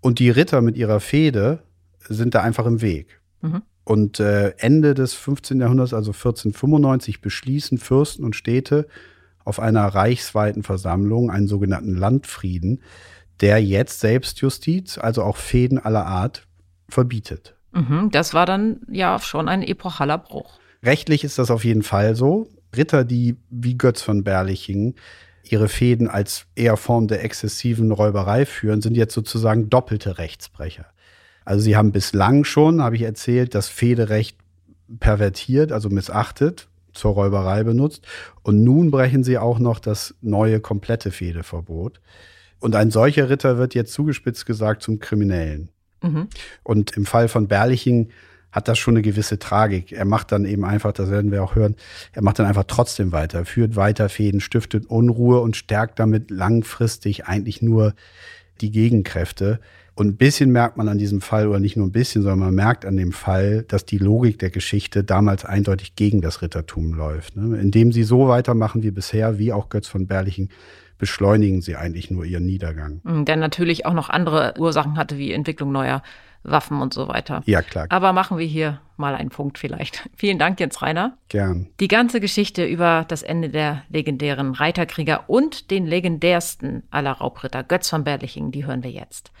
[0.00, 1.64] Und die Ritter mit ihrer Fehde
[2.08, 3.20] sind da einfach im Weg.
[3.42, 3.62] Mhm.
[3.88, 5.60] Und äh, Ende des 15.
[5.60, 8.86] Jahrhunderts, also 1495, beschließen Fürsten und Städte
[9.46, 12.82] auf einer reichsweiten Versammlung einen sogenannten Landfrieden,
[13.40, 16.46] der jetzt Selbstjustiz, also auch Fäden aller Art,
[16.90, 17.54] verbietet.
[17.72, 20.58] Mhm, das war dann ja schon ein epochaler Bruch.
[20.82, 22.46] Rechtlich ist das auf jeden Fall so.
[22.76, 24.96] Ritter, die wie Götz von Berlichingen
[25.44, 30.84] ihre Fäden als eher Form der exzessiven Räuberei führen, sind jetzt sozusagen doppelte Rechtsbrecher.
[31.48, 34.36] Also sie haben bislang schon, habe ich erzählt, das Federecht
[35.00, 38.06] pervertiert, also missachtet, zur Räuberei benutzt.
[38.42, 42.02] Und nun brechen sie auch noch das neue komplette Fehdeverbot.
[42.60, 45.70] Und ein solcher Ritter wird jetzt zugespitzt gesagt zum Kriminellen.
[46.02, 46.28] Mhm.
[46.64, 48.10] Und im Fall von Berliching
[48.52, 49.90] hat das schon eine gewisse Tragik.
[49.90, 51.76] Er macht dann eben einfach, das werden wir auch hören,
[52.12, 57.24] er macht dann einfach trotzdem weiter, führt weiter Fäden, stiftet Unruhe und stärkt damit langfristig
[57.24, 57.94] eigentlich nur
[58.60, 59.60] die Gegenkräfte.
[59.98, 62.54] Und ein bisschen merkt man an diesem Fall, oder nicht nur ein bisschen, sondern man
[62.54, 67.34] merkt an dem Fall, dass die Logik der Geschichte damals eindeutig gegen das Rittertum läuft.
[67.34, 67.58] Ne?
[67.58, 70.50] Indem sie so weitermachen wie bisher, wie auch Götz von Berlichen,
[70.98, 73.00] beschleunigen sie eigentlich nur ihren Niedergang.
[73.02, 76.04] Mhm, der natürlich auch noch andere Ursachen hatte, wie Entwicklung neuer
[76.44, 77.42] Waffen und so weiter.
[77.46, 77.86] Ja, klar.
[77.88, 80.08] Aber machen wir hier mal einen Punkt vielleicht.
[80.16, 81.18] Vielen Dank, Jens Reiner.
[81.28, 81.66] Gern.
[81.80, 87.90] Die ganze Geschichte über das Ende der legendären Reiterkrieger und den legendärsten aller Raubritter, Götz
[87.90, 89.32] von Berlichingen, die hören wir jetzt.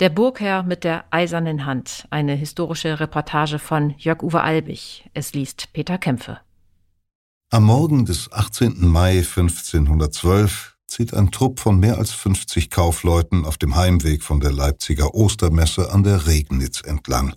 [0.00, 2.06] Der Burgherr mit der eisernen Hand.
[2.10, 5.10] Eine historische Reportage von Jörg-Uwe Albig.
[5.12, 6.38] Es liest Peter Kämpfe.
[7.50, 8.86] Am Morgen des 18.
[8.86, 14.52] Mai 1512 zieht ein Trupp von mehr als 50 Kaufleuten auf dem Heimweg von der
[14.52, 17.34] Leipziger Ostermesse an der Regnitz entlang.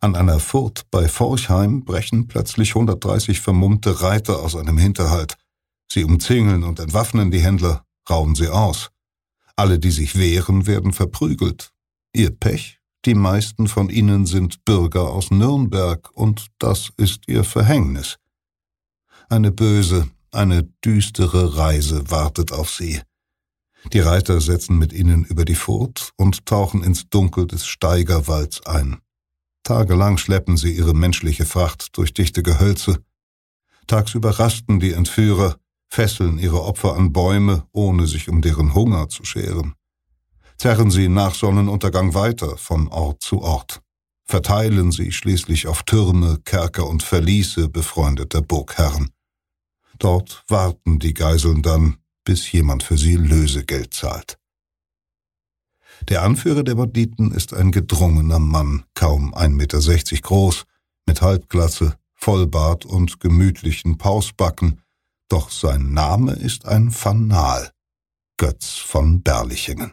[0.00, 5.36] An einer Furt bei Forchheim brechen plötzlich 130 vermummte Reiter aus einem Hinterhalt.
[5.92, 8.91] Sie umzingeln und entwaffnen die Händler, rauben sie aus.
[9.56, 11.72] Alle, die sich wehren, werden verprügelt.
[12.12, 18.18] Ihr Pech, die meisten von ihnen sind Bürger aus Nürnberg, und das ist ihr Verhängnis.
[19.28, 23.00] Eine böse, eine düstere Reise wartet auf sie.
[23.92, 29.00] Die Reiter setzen mit ihnen über die Furt und tauchen ins Dunkel des Steigerwalds ein.
[29.64, 33.02] Tagelang schleppen sie ihre menschliche Fracht durch dichte Gehölze.
[33.86, 35.56] Tagsüber rasten die Entführer,
[35.92, 39.74] fesseln ihre Opfer an Bäume, ohne sich um deren Hunger zu scheren.
[40.56, 43.82] Zerren sie nach Sonnenuntergang weiter von Ort zu Ort.
[44.24, 49.10] Verteilen sie schließlich auf Türme, Kerker und Verliese befreundeter Burgherren.
[49.98, 54.38] Dort warten die Geiseln dann, bis jemand für sie Lösegeld zahlt.
[56.08, 60.64] Der Anführer der Banditen ist ein gedrungener Mann, kaum 1,60 Meter groß,
[61.04, 64.80] mit Halbglatze, Vollbart und gemütlichen Pausbacken,
[65.32, 67.70] doch sein Name ist ein Fanal,
[68.36, 69.92] Götz von Berlichingen.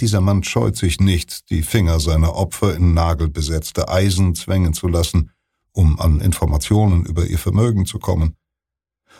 [0.00, 5.32] Dieser Mann scheut sich nicht, die Finger seiner Opfer in nagelbesetzte Eisen zwängen zu lassen,
[5.72, 8.34] um an Informationen über ihr Vermögen zu kommen.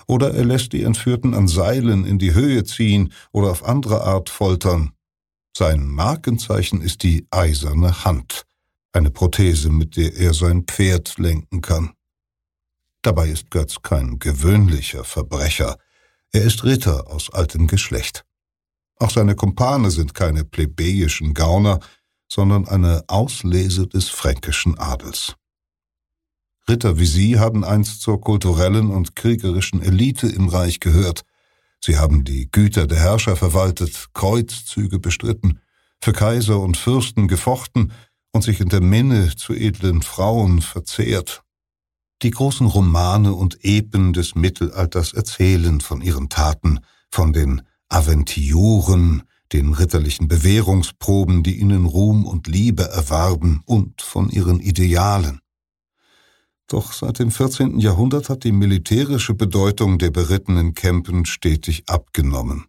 [0.06, 4.30] Oder er lässt die Entführten an Seilen in die Höhe ziehen oder auf andere Art
[4.30, 4.92] foltern.
[5.54, 8.46] Sein Markenzeichen ist die eiserne Hand,
[8.92, 11.92] eine Prothese, mit der er sein Pferd lenken kann.
[13.02, 15.76] Dabei ist Götz kein gewöhnlicher Verbrecher.
[16.30, 18.24] Er ist Ritter aus altem Geschlecht.
[18.98, 21.80] Auch seine Kumpane sind keine plebejischen Gauner,
[22.28, 25.34] sondern eine Auslese des fränkischen Adels.
[26.68, 31.22] Ritter wie sie haben einst zur kulturellen und kriegerischen Elite im Reich gehört.
[31.80, 35.60] Sie haben die Güter der Herrscher verwaltet, Kreuzzüge bestritten,
[36.00, 37.92] für Kaiser und Fürsten gefochten
[38.30, 41.42] und sich in der Minne zu edlen Frauen verzehrt.
[42.22, 46.78] Die großen Romane und Epen des Mittelalters erzählen von ihren Taten,
[47.10, 54.60] von den Aventioren, den ritterlichen Bewährungsproben, die ihnen Ruhm und Liebe erwarben, und von ihren
[54.60, 55.40] Idealen.
[56.68, 57.80] Doch seit dem 14.
[57.80, 62.66] Jahrhundert hat die militärische Bedeutung der berittenen Campen stetig abgenommen.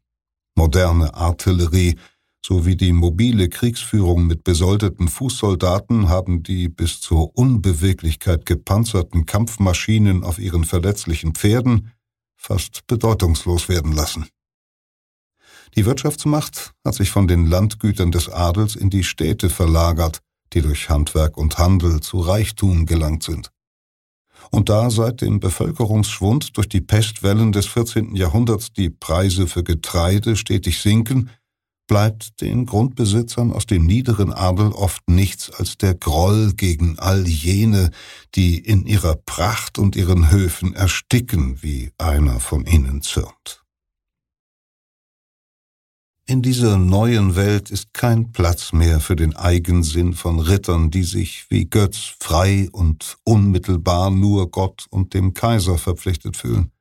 [0.56, 1.98] Moderne Artillerie
[2.46, 10.40] sowie die mobile Kriegsführung mit besoldeten Fußsoldaten haben die bis zur Unbeweglichkeit gepanzerten Kampfmaschinen auf
[10.40, 11.92] ihren verletzlichen Pferden
[12.36, 14.28] fast bedeutungslos werden lassen.
[15.76, 20.20] Die Wirtschaftsmacht hat sich von den Landgütern des Adels in die Städte verlagert,
[20.52, 23.50] die durch Handwerk und Handel zu Reichtum gelangt sind.
[24.52, 28.16] Und da seit dem Bevölkerungsschwund durch die Pestwellen des 14.
[28.16, 31.30] Jahrhunderts die Preise für Getreide stetig sinken,
[31.88, 37.92] bleibt den Grundbesitzern aus dem niederen Adel oft nichts als der Groll gegen all jene,
[38.36, 43.64] die in ihrer Pracht und ihren Höfen ersticken, wie einer von ihnen zürnt.
[46.26, 51.48] In dieser neuen Welt ist kein Platz mehr für den Eigensinn von Rittern, die sich
[51.50, 56.72] wie Götz frei und unmittelbar nur Gott und dem Kaiser verpflichtet fühlen.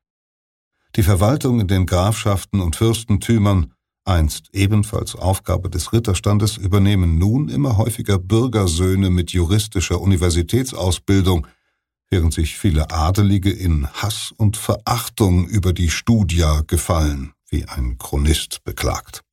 [0.95, 3.72] Die Verwaltung in den Grafschaften und Fürstentümern
[4.05, 11.47] einst ebenfalls Aufgabe des Ritterstandes, übernehmen nun immer häufiger Bürgersöhne mit juristischer Universitätsausbildung,
[12.09, 18.63] während sich viele Adelige in Hass und Verachtung über die Studia gefallen, wie ein Chronist
[18.63, 19.23] beklagt.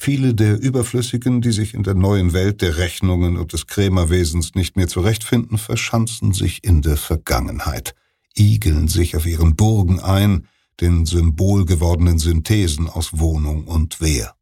[0.00, 4.76] Viele der Überflüssigen, die sich in der neuen Welt der Rechnungen und des Krämerwesens nicht
[4.76, 7.94] mehr zurechtfinden, verschanzen sich in der Vergangenheit,
[8.36, 10.46] igeln sich auf ihren Burgen ein,
[10.80, 14.34] den symbolgewordenen Synthesen aus Wohnung und Wehr.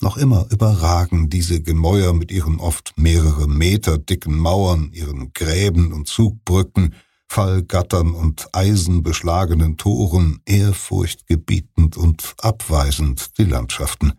[0.00, 6.06] Noch immer überragen diese Gemäuer mit ihren oft mehrere Meter dicken Mauern, ihren Gräben und
[6.06, 6.94] Zugbrücken,
[7.26, 14.12] Fallgattern und eisenbeschlagenen Toren ehrfurchtgebietend und abweisend die Landschaften.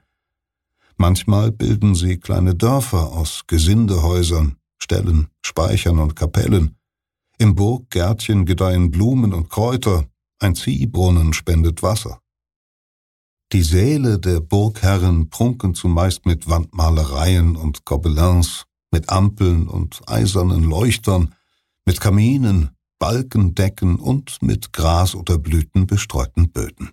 [0.97, 6.75] Manchmal bilden sie kleine Dörfer aus Gesindehäusern, Ställen, Speichern und Kapellen.
[7.38, 10.06] Im Burggärtchen gedeihen Blumen und Kräuter,
[10.39, 12.21] ein Ziehbrunnen spendet Wasser.
[13.52, 21.34] Die Säle der Burgherren prunken zumeist mit Wandmalereien und Gobelins, mit Ampeln und eisernen Leuchtern,
[21.86, 26.91] mit Kaminen, Balkendecken und mit Gras oder Blüten bestreuten Böden.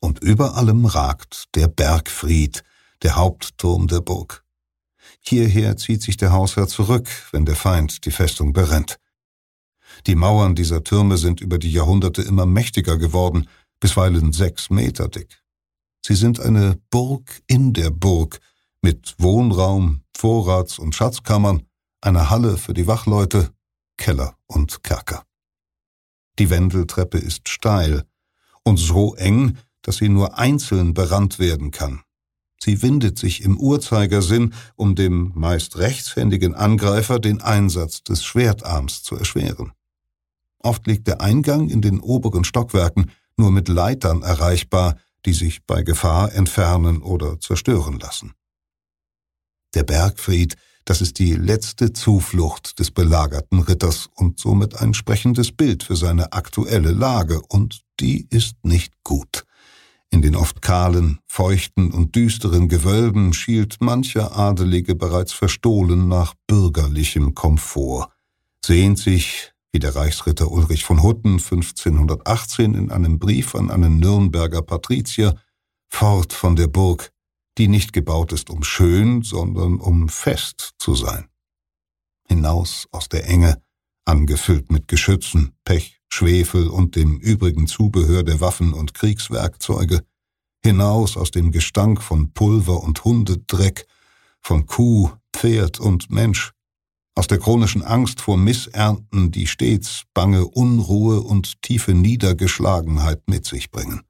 [0.00, 2.64] Und über allem ragt der Bergfried,
[3.02, 4.44] der Hauptturm der Burg.
[5.20, 8.98] Hierher zieht sich der Hausherr zurück, wenn der Feind die Festung berennt.
[10.06, 13.48] Die Mauern dieser Türme sind über die Jahrhunderte immer mächtiger geworden,
[13.80, 15.42] bisweilen sechs Meter dick.
[16.04, 18.40] Sie sind eine Burg in der Burg
[18.80, 21.62] mit Wohnraum, Vorrats- und Schatzkammern,
[22.00, 23.50] einer Halle für die Wachleute,
[23.96, 25.24] Keller und Kerker.
[26.38, 28.04] Die Wendeltreppe ist steil
[28.62, 32.02] und so eng, dass sie nur einzeln berannt werden kann.
[32.60, 39.16] Sie windet sich im Uhrzeigersinn, um dem meist rechtshändigen Angreifer den Einsatz des Schwertarms zu
[39.16, 39.72] erschweren.
[40.58, 45.82] Oft liegt der Eingang in den oberen Stockwerken nur mit Leitern erreichbar, die sich bei
[45.82, 48.32] Gefahr entfernen oder zerstören lassen.
[49.74, 55.82] Der Bergfried, das ist die letzte Zuflucht des belagerten Ritters und somit ein sprechendes Bild
[55.82, 59.44] für seine aktuelle Lage, und die ist nicht gut.
[60.10, 67.34] In den oft kahlen, feuchten und düsteren Gewölben schielt mancher Adelige bereits verstohlen nach bürgerlichem
[67.34, 68.08] Komfort,
[68.64, 74.62] sehnt sich wie der Reichsritter Ulrich von Hutten 1518 in einem Brief an einen Nürnberger
[74.62, 75.38] Patrizier,
[75.90, 77.12] fort von der Burg,
[77.58, 81.28] die nicht gebaut ist, um schön, sondern um fest zu sein.
[82.26, 83.60] Hinaus aus der Enge,
[84.06, 90.00] angefüllt mit Geschützen, Pech, Schwefel und dem übrigen Zubehör der Waffen und Kriegswerkzeuge,
[90.64, 93.86] hinaus aus dem Gestank von Pulver und Hundedreck,
[94.40, 96.54] von Kuh, Pferd und Mensch,
[97.16, 103.70] aus der chronischen Angst vor Missernten, die stets bange Unruhe und tiefe Niedergeschlagenheit mit sich
[103.70, 104.02] bringen.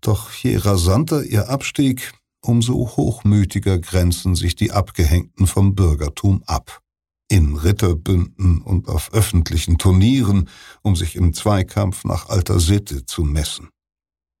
[0.00, 6.82] Doch je rasanter ihr Abstieg, umso hochmütiger grenzen sich die Abgehängten vom Bürgertum ab.
[7.28, 10.50] In Ritterbünden und auf öffentlichen Turnieren,
[10.82, 13.70] um sich im Zweikampf nach alter Sitte zu messen.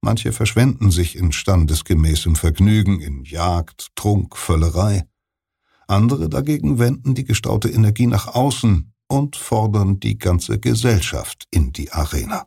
[0.02, 5.04] Manche verschwenden sich in standesgemäßem Vergnügen, in Jagd, Trunk, Völlerei.
[5.86, 11.92] Andere dagegen wenden die gestaute Energie nach außen und fordern die ganze Gesellschaft in die
[11.92, 12.46] Arena.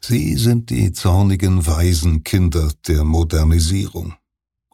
[0.00, 4.14] Sie sind die zornigen Waisenkinder der Modernisierung.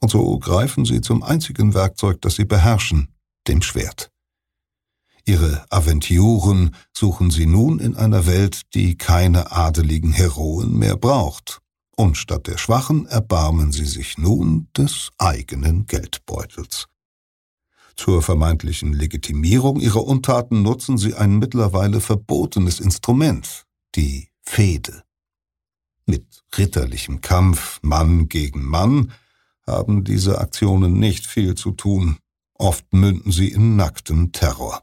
[0.00, 3.14] Und so greifen sie zum einzigen Werkzeug, das sie beherrschen,
[3.48, 4.10] dem Schwert.
[5.24, 11.60] Ihre Aventuren suchen sie nun in einer Welt, die keine adeligen Heroen mehr braucht.
[11.96, 16.88] Und statt der Schwachen erbarmen sie sich nun des eigenen Geldbeutels.
[17.96, 25.04] Zur vermeintlichen Legitimierung ihrer Untaten nutzen sie ein mittlerweile verbotenes Instrument, die Fehde.
[26.06, 29.12] Mit ritterlichem Kampf Mann gegen Mann
[29.66, 32.18] haben diese Aktionen nicht viel zu tun,
[32.54, 34.82] oft münden sie in nacktem Terror.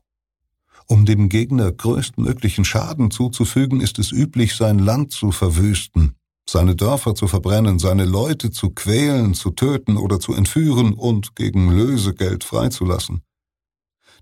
[0.88, 6.16] Um dem Gegner größtmöglichen Schaden zuzufügen, ist es üblich, sein Land zu verwüsten,
[6.52, 11.72] seine Dörfer zu verbrennen, seine Leute zu quälen, zu töten oder zu entführen und gegen
[11.72, 13.22] Lösegeld freizulassen.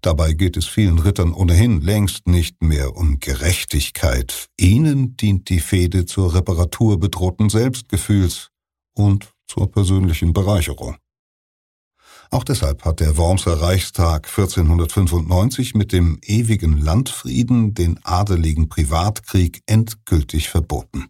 [0.01, 4.47] Dabei geht es vielen Rittern ohnehin längst nicht mehr um Gerechtigkeit.
[4.57, 8.49] Ihnen dient die Fehde zur Reparatur bedrohten Selbstgefühls
[8.95, 10.95] und zur persönlichen Bereicherung.
[12.31, 20.47] Auch deshalb hat der Wormser Reichstag 1495 mit dem ewigen Landfrieden den adeligen Privatkrieg endgültig
[20.49, 21.07] verboten.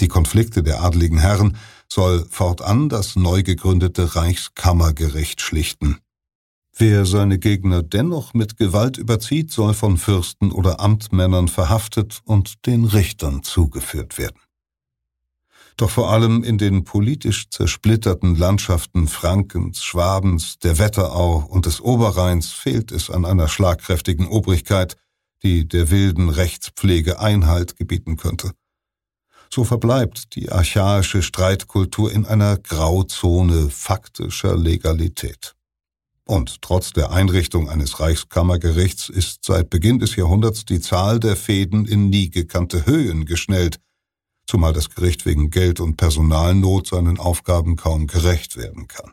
[0.00, 1.56] Die Konflikte der adligen Herren
[1.88, 5.98] soll fortan das neu gegründete Reichskammergericht schlichten.
[6.76, 12.84] Wer seine Gegner dennoch mit Gewalt überzieht, soll von Fürsten oder Amtmännern verhaftet und den
[12.84, 14.38] Richtern zugeführt werden.
[15.76, 22.52] Doch vor allem in den politisch zersplitterten Landschaften Frankens, Schwabens, der Wetterau und des Oberrheins
[22.52, 24.96] fehlt es an einer schlagkräftigen Obrigkeit,
[25.42, 28.52] die der wilden Rechtspflege Einhalt gebieten könnte
[29.50, 35.54] so verbleibt die archaische Streitkultur in einer Grauzone faktischer Legalität.
[36.24, 41.86] Und trotz der Einrichtung eines Reichskammergerichts ist seit Beginn des Jahrhunderts die Zahl der Fäden
[41.86, 43.78] in nie gekannte Höhen geschnellt.
[44.46, 49.12] zumal das Gericht wegen Geld- und Personalnot seinen Aufgaben kaum gerecht werden kann.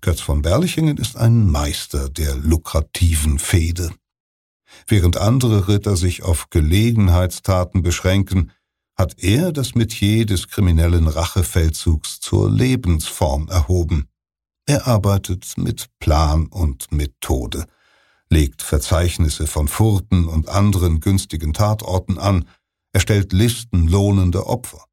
[0.00, 3.94] Götz von Berlichingen ist ein Meister der lukrativen Fehde.
[4.86, 8.50] Während andere Ritter sich auf Gelegenheitstaten beschränken,
[8.96, 14.08] hat er das Metier des kriminellen Rachefeldzugs zur Lebensform erhoben.
[14.66, 17.66] Er arbeitet mit Plan und Methode,
[18.30, 22.46] legt Verzeichnisse von Furten und anderen günstigen Tatorten an,
[22.92, 24.84] erstellt Listen lohnender Opfer.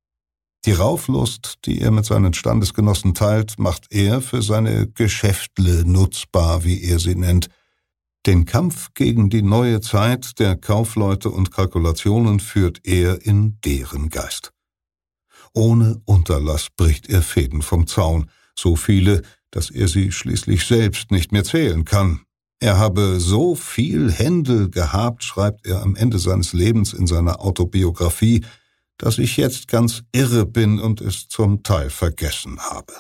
[0.66, 6.84] Die Rauflust, die er mit seinen Standesgenossen teilt, macht er für seine Geschäftle nutzbar, wie
[6.84, 7.48] er sie nennt.
[8.26, 14.52] Den Kampf gegen die neue Zeit der Kaufleute und Kalkulationen führt er in deren Geist.
[15.54, 21.32] Ohne Unterlass bricht er Fäden vom Zaun, so viele, dass er sie schließlich selbst nicht
[21.32, 22.22] mehr zählen kann.
[22.60, 28.46] Er habe so viel Händel gehabt, schreibt er am Ende seines Lebens in seiner Autobiografie,
[28.98, 32.94] dass ich jetzt ganz irre bin und es zum Teil vergessen habe.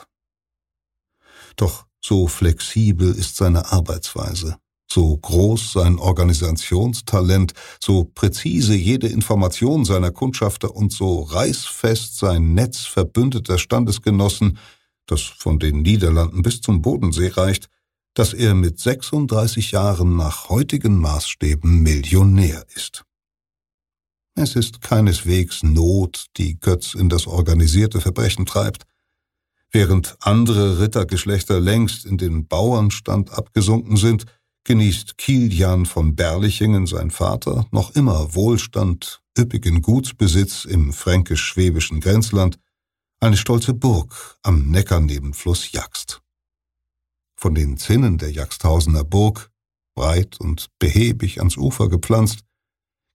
[1.57, 4.57] Doch so flexibel ist seine Arbeitsweise,
[4.91, 12.85] so groß sein Organisationstalent, so präzise jede Information seiner Kundschafter und so reißfest sein Netz
[12.85, 14.57] verbündeter Standesgenossen,
[15.05, 17.69] das von den Niederlanden bis zum Bodensee reicht,
[18.13, 23.05] dass er mit 36 Jahren nach heutigen Maßstäben Millionär ist.
[24.35, 28.83] Es ist keineswegs Not, die Götz in das organisierte Verbrechen treibt.
[29.71, 34.25] Während andere Rittergeschlechter längst in den Bauernstand abgesunken sind,
[34.69, 42.59] genießt Kilian von Berlichingen, sein Vater, noch immer Wohlstand, üppigen Gutsbesitz im fränkisch-schwäbischen Grenzland,
[43.19, 46.21] eine stolze Burg am Neckarnebenfluss Jagst.
[47.35, 49.49] Von den Zinnen der Jagsthausener Burg,
[49.95, 52.41] breit und behäbig ans Ufer gepflanzt,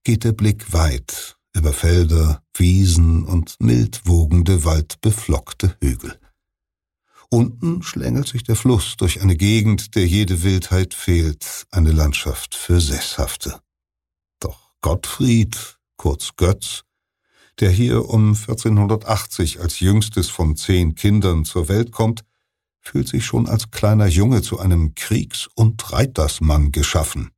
[0.03, 6.19] geht der Blick weit über Felder, Wiesen und mildwogende, waldbeflockte Hügel.
[7.35, 12.79] Unten schlängelt sich der Fluss durch eine Gegend, der jede Wildheit fehlt, eine Landschaft für
[12.79, 13.59] Sesshafte.
[14.39, 16.83] Doch Gottfried, kurz Götz,
[17.59, 22.23] der hier um 1480 als jüngstes von zehn Kindern zur Welt kommt,
[22.79, 27.31] fühlt sich schon als kleiner Junge zu einem Kriegs- und Reitersmann geschaffen.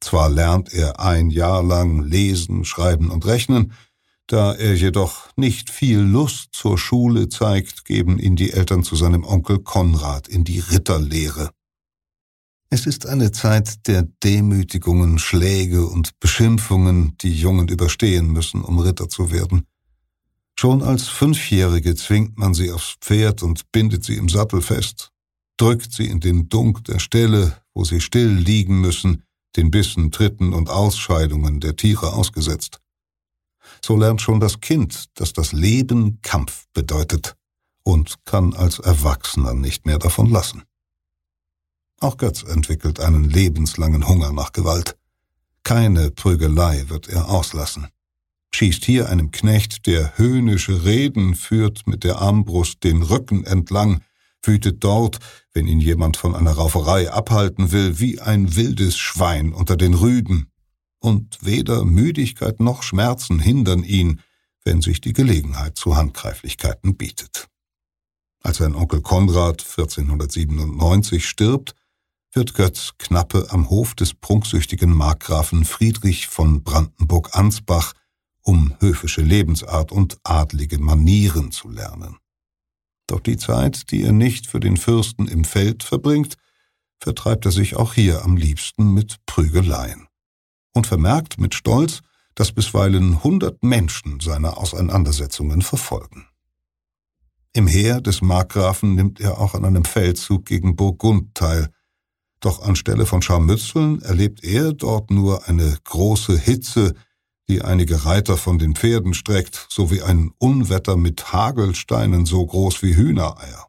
[0.00, 3.72] Zwar lernt er ein Jahr lang lesen, schreiben und rechnen,
[4.26, 9.24] da er jedoch nicht viel Lust zur Schule zeigt, geben ihn die Eltern zu seinem
[9.24, 11.50] Onkel Konrad in die Ritterlehre.
[12.70, 19.10] Es ist eine Zeit der Demütigungen, Schläge und Beschimpfungen, die Jungen überstehen müssen, um Ritter
[19.10, 19.66] zu werden.
[20.58, 25.10] Schon als Fünfjährige zwingt man sie aufs Pferd und bindet sie im Sattel fest,
[25.56, 29.24] drückt sie in den Dunk der Stelle, wo sie still liegen müssen,
[29.56, 32.81] den Bissen, Tritten und Ausscheidungen der Tiere ausgesetzt.
[33.84, 37.36] So lernt schon das Kind, dass das Leben Kampf bedeutet
[37.82, 40.62] und kann als Erwachsener nicht mehr davon lassen.
[42.00, 44.96] Auch Götz entwickelt einen lebenslangen Hunger nach Gewalt.
[45.64, 47.88] Keine Prügelei wird er auslassen.
[48.54, 54.02] Schießt hier einem Knecht, der höhnische Reden führt, mit der Armbrust den Rücken entlang,
[54.42, 55.18] wütet dort,
[55.52, 60.51] wenn ihn jemand von einer Rauferei abhalten will, wie ein wildes Schwein unter den Rüden.
[61.02, 64.20] Und weder Müdigkeit noch Schmerzen hindern ihn,
[64.62, 67.48] wenn sich die Gelegenheit zu Handgreiflichkeiten bietet.
[68.40, 71.74] Als sein Onkel Konrad 1497 stirbt,
[72.30, 77.94] wird Götz Knappe am Hof des prunksüchtigen Markgrafen Friedrich von Brandenburg-Ansbach,
[78.42, 82.18] um höfische Lebensart und adlige Manieren zu lernen.
[83.08, 86.36] Doch die Zeit, die er nicht für den Fürsten im Feld verbringt,
[87.00, 90.06] vertreibt er sich auch hier am liebsten mit Prügeleien.
[90.72, 92.00] Und vermerkt mit Stolz,
[92.34, 96.26] dass bisweilen hundert Menschen seine Auseinandersetzungen verfolgen.
[97.52, 101.68] Im Heer des Markgrafen nimmt er auch an einem Feldzug gegen Burgund teil,
[102.40, 106.94] doch anstelle von Scharmützeln erlebt er dort nur eine große Hitze,
[107.48, 112.96] die einige Reiter von den Pferden streckt, sowie ein Unwetter mit Hagelsteinen so groß wie
[112.96, 113.66] Hühnereier.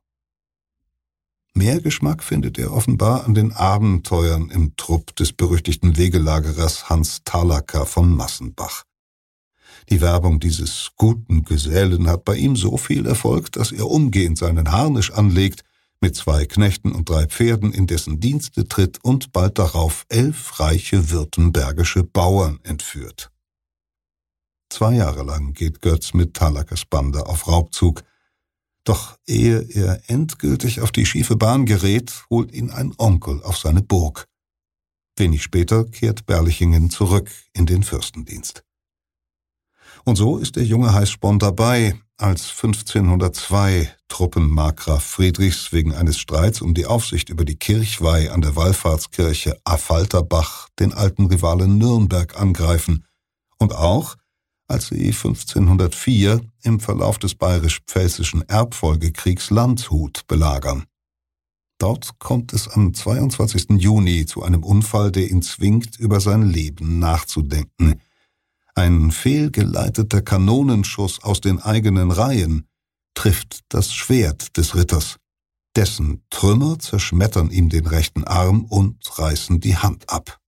[1.55, 7.85] Mehr Geschmack findet er offenbar an den Abenteuern im Trupp des berüchtigten Wegelagerers Hans Thalacker
[7.85, 8.83] von Massenbach.
[9.89, 14.71] Die Werbung dieses guten Gesellen hat bei ihm so viel Erfolg, dass er umgehend seinen
[14.71, 15.63] Harnisch anlegt,
[16.01, 21.11] mit zwei Knechten und drei Pferden in dessen Dienste tritt und bald darauf elf reiche
[21.11, 23.31] württembergische Bauern entführt.
[24.69, 28.03] Zwei Jahre lang geht Götz mit Talakes Bande auf Raubzug.
[28.83, 33.81] Doch ehe er endgültig auf die schiefe Bahn gerät, holt ihn ein Onkel auf seine
[33.81, 34.27] Burg.
[35.15, 38.63] Wenig später kehrt Berlichingen zurück in den Fürstendienst.
[40.05, 46.61] Und so ist der junge Heißsporn dabei, als 1502 Truppen Markgraf Friedrichs wegen eines Streits
[46.61, 53.05] um die Aufsicht über die Kirchweih an der Wallfahrtskirche Affalterbach den alten Rivalen Nürnberg angreifen
[53.57, 54.15] und auch
[54.67, 60.85] als sie 1504 im Verlauf des bayerisch-pfälzischen Erbfolgekriegs Landshut belagern.
[61.79, 63.71] Dort kommt es am 22.
[63.71, 67.99] Juni zu einem Unfall, der ihn zwingt, über sein Leben nachzudenken.
[68.75, 72.67] Ein fehlgeleiteter Kanonenschuss aus den eigenen Reihen
[73.13, 75.17] trifft das Schwert des Ritters.
[75.75, 80.39] Dessen Trümmer zerschmettern ihm den rechten Arm und reißen die Hand ab.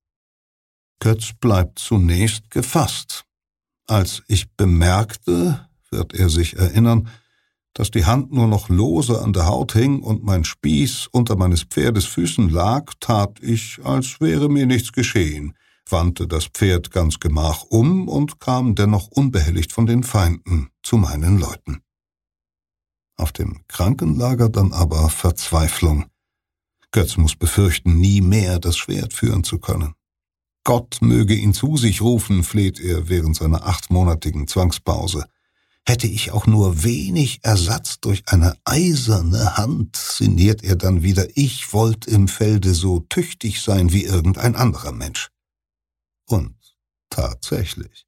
[0.99, 3.25] Götz bleibt zunächst gefasst.
[3.87, 7.09] Als ich bemerkte, wird er sich erinnern,
[7.73, 11.63] dass die Hand nur noch lose an der Haut hing und mein Spieß unter meines
[11.63, 15.55] Pferdes Füßen lag, tat ich, als wäre mir nichts geschehen,
[15.89, 21.37] wandte das Pferd ganz gemach um und kam dennoch unbehelligt von den Feinden zu meinen
[21.37, 21.81] Leuten.
[23.17, 26.05] Auf dem Krankenlager dann aber Verzweiflung.
[26.91, 29.95] Götz muss befürchten, nie mehr das Schwert führen zu können.
[30.65, 35.25] Gott möge ihn zu sich rufen, fleht er während seiner achtmonatigen Zwangspause.
[35.87, 41.71] Hätte ich auch nur wenig Ersatz durch eine eiserne Hand, sinniert er dann wieder, ich
[41.71, 45.29] wollt im Felde so tüchtig sein wie irgendein anderer Mensch.
[46.27, 46.55] Und
[47.11, 48.07] tatsächlich.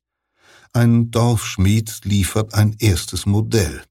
[0.74, 3.84] Ein Dorfschmied liefert ein erstes Modell.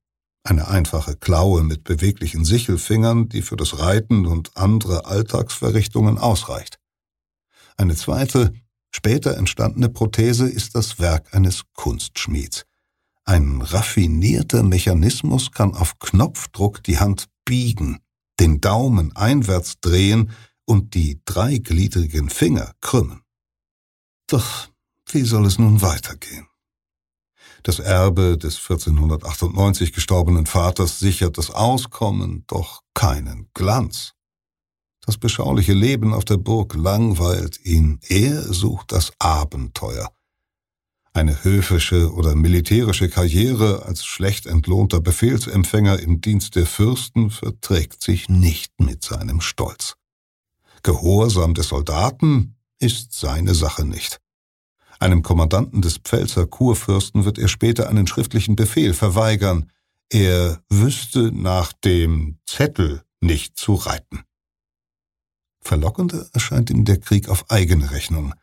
[0.43, 6.81] Eine einfache Klaue mit beweglichen Sichelfingern, die für das Reiten und andere Alltagsverrichtungen ausreicht.
[7.77, 8.53] Eine zweite,
[8.91, 12.65] später entstandene Prothese ist das Werk eines Kunstschmieds.
[13.25, 17.99] Ein raffinierter Mechanismus kann auf Knopfdruck die Hand biegen,
[18.39, 20.31] den Daumen einwärts drehen
[20.65, 23.23] und die dreigliedrigen Finger krümmen.
[24.29, 24.69] Doch
[25.11, 26.47] wie soll es nun weitergehen?
[27.63, 34.16] Das Erbe des 1498 gestorbenen Vaters sichert das Auskommen, doch keinen Glanz.
[35.07, 38.01] Das beschauliche Leben auf der Burg langweilt ihn.
[38.09, 40.11] Er sucht das Abenteuer.
[41.13, 48.29] Eine höfische oder militärische Karriere als schlecht entlohnter Befehlsempfänger im Dienst der Fürsten verträgt sich
[48.29, 49.95] nicht mit seinem Stolz.
[50.83, 54.21] Gehorsam des Soldaten ist seine Sache nicht.
[54.99, 59.71] Einem Kommandanten des Pfälzer Kurfürsten wird er später einen schriftlichen Befehl verweigern.
[60.11, 64.26] Er wüsste nach dem Zettel nicht zu reiten.
[65.67, 68.35] Verlockender erscheint ihm der Krieg auf eigene Rechnung.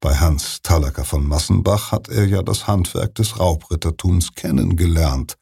[0.00, 5.38] Bei Hans Talacker von Massenbach hat er ja das Handwerk des Raubrittertums kennengelernt.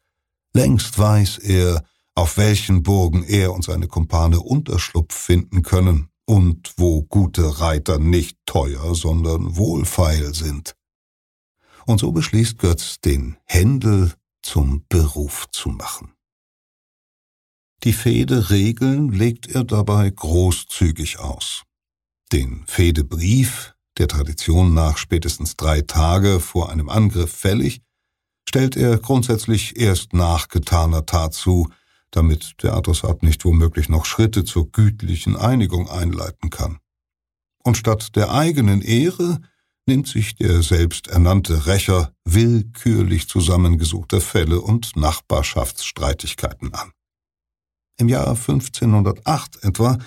[0.53, 7.01] Längst weiß er, auf welchen Burgen er und seine Kumpane Unterschlupf finden können und wo
[7.01, 10.75] gute Reiter nicht teuer, sondern wohlfeil sind.
[11.87, 14.13] Und so beschließt Götz, den Händel
[14.43, 16.14] zum Beruf zu machen.
[17.85, 21.61] Die Fehde-Regeln legt er dabei großzügig aus.
[22.31, 27.81] Den Fehdebrief, der Tradition nach spätestens drei Tage vor einem Angriff fällig,
[28.49, 31.69] stellt er grundsätzlich erst nach getaner Tat zu,
[32.09, 36.79] damit der Adressat nicht womöglich noch Schritte zur gütlichen Einigung einleiten kann.
[37.63, 39.41] Und statt der eigenen Ehre
[39.85, 46.94] nimmt sich der selbsternannte Rächer willkürlich zusammengesuchter Fälle und Nachbarschaftsstreitigkeiten an.
[47.97, 49.97] Im Jahr 1508 etwa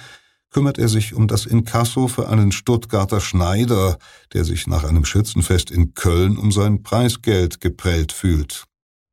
[0.50, 3.98] kümmert er sich um das Inkasso für einen Stuttgarter Schneider,
[4.32, 8.64] der sich nach einem Schützenfest in Köln um sein Preisgeld geprellt fühlt.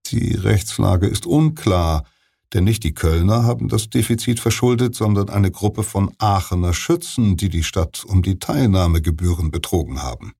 [0.07, 2.05] Die Rechtslage ist unklar,
[2.53, 7.49] denn nicht die Kölner haben das Defizit verschuldet, sondern eine Gruppe von Aachener Schützen, die
[7.49, 10.33] die Stadt um die Teilnahmegebühren betrogen haben.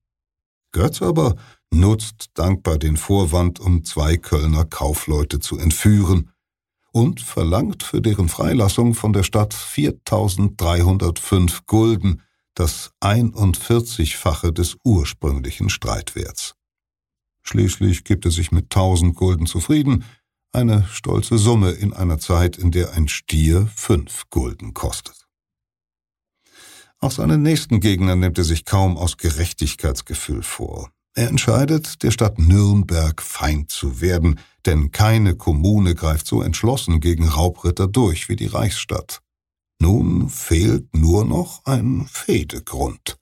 [0.72, 1.36] Götz aber
[1.70, 6.30] nutzt dankbar den Vorwand, um zwei Kölner Kaufleute zu entführen
[6.96, 12.22] und verlangt für deren Freilassung von der Stadt 4305 Gulden,
[12.54, 16.54] das 41-fache des ursprünglichen Streitwerts.
[17.42, 20.06] Schließlich gibt er sich mit 1000 Gulden zufrieden,
[20.52, 25.26] eine stolze Summe in einer Zeit, in der ein Stier fünf Gulden kostet.
[26.98, 30.90] Auch seinen nächsten Gegner nimmt er sich kaum aus Gerechtigkeitsgefühl vor.
[31.18, 37.26] Er entscheidet, der Stadt Nürnberg Feind zu werden, denn keine Kommune greift so entschlossen gegen
[37.26, 39.22] Raubritter durch wie die Reichsstadt.
[39.80, 43.16] Nun fehlt nur noch ein Fehdegrund.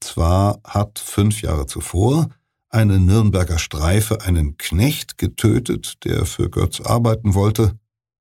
[0.00, 2.28] Zwar hat fünf Jahre zuvor
[2.68, 7.76] eine Nürnberger Streife einen Knecht getötet, der für Götz arbeiten wollte,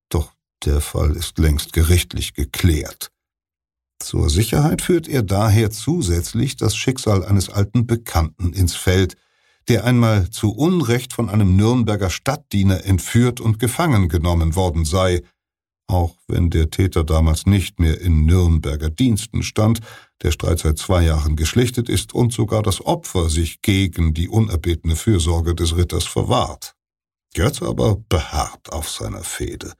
[0.09, 0.33] doch
[0.65, 3.11] der Fall ist längst gerichtlich geklärt.
[3.99, 9.15] Zur Sicherheit führt er daher zusätzlich das Schicksal eines alten Bekannten ins Feld,
[9.67, 15.23] der einmal zu Unrecht von einem Nürnberger Stadtdiener entführt und gefangen genommen worden sei,
[15.87, 19.79] auch wenn der Täter damals nicht mehr in Nürnberger Diensten stand,
[20.21, 24.95] der Streit seit zwei Jahren geschlichtet ist und sogar das Opfer sich gegen die unerbetene
[24.95, 26.75] Fürsorge des Ritters verwahrt.
[27.33, 29.73] Götz aber beharrt auf seiner Fehde.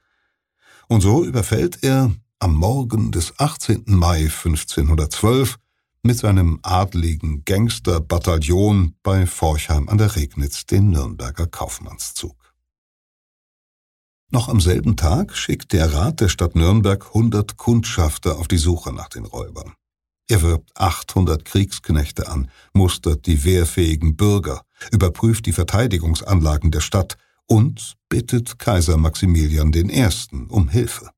[0.88, 3.84] Und so überfällt er am Morgen des 18.
[3.86, 5.56] Mai 1512
[6.02, 12.36] mit seinem adligen Gangsterbataillon bei Forchheim an der Regnitz den Nürnberger Kaufmannszug.
[14.30, 18.92] Noch am selben Tag schickt der Rat der Stadt Nürnberg 100 Kundschafter auf die Suche
[18.92, 19.74] nach den Räubern.
[20.28, 24.62] Er wirbt 800 Kriegsknechte an, mustert die wehrfähigen Bürger,
[24.92, 27.16] überprüft die Verteidigungsanlagen der Stadt
[27.46, 30.08] und bittet Kaiser Maximilian I.
[30.48, 31.10] um Hilfe.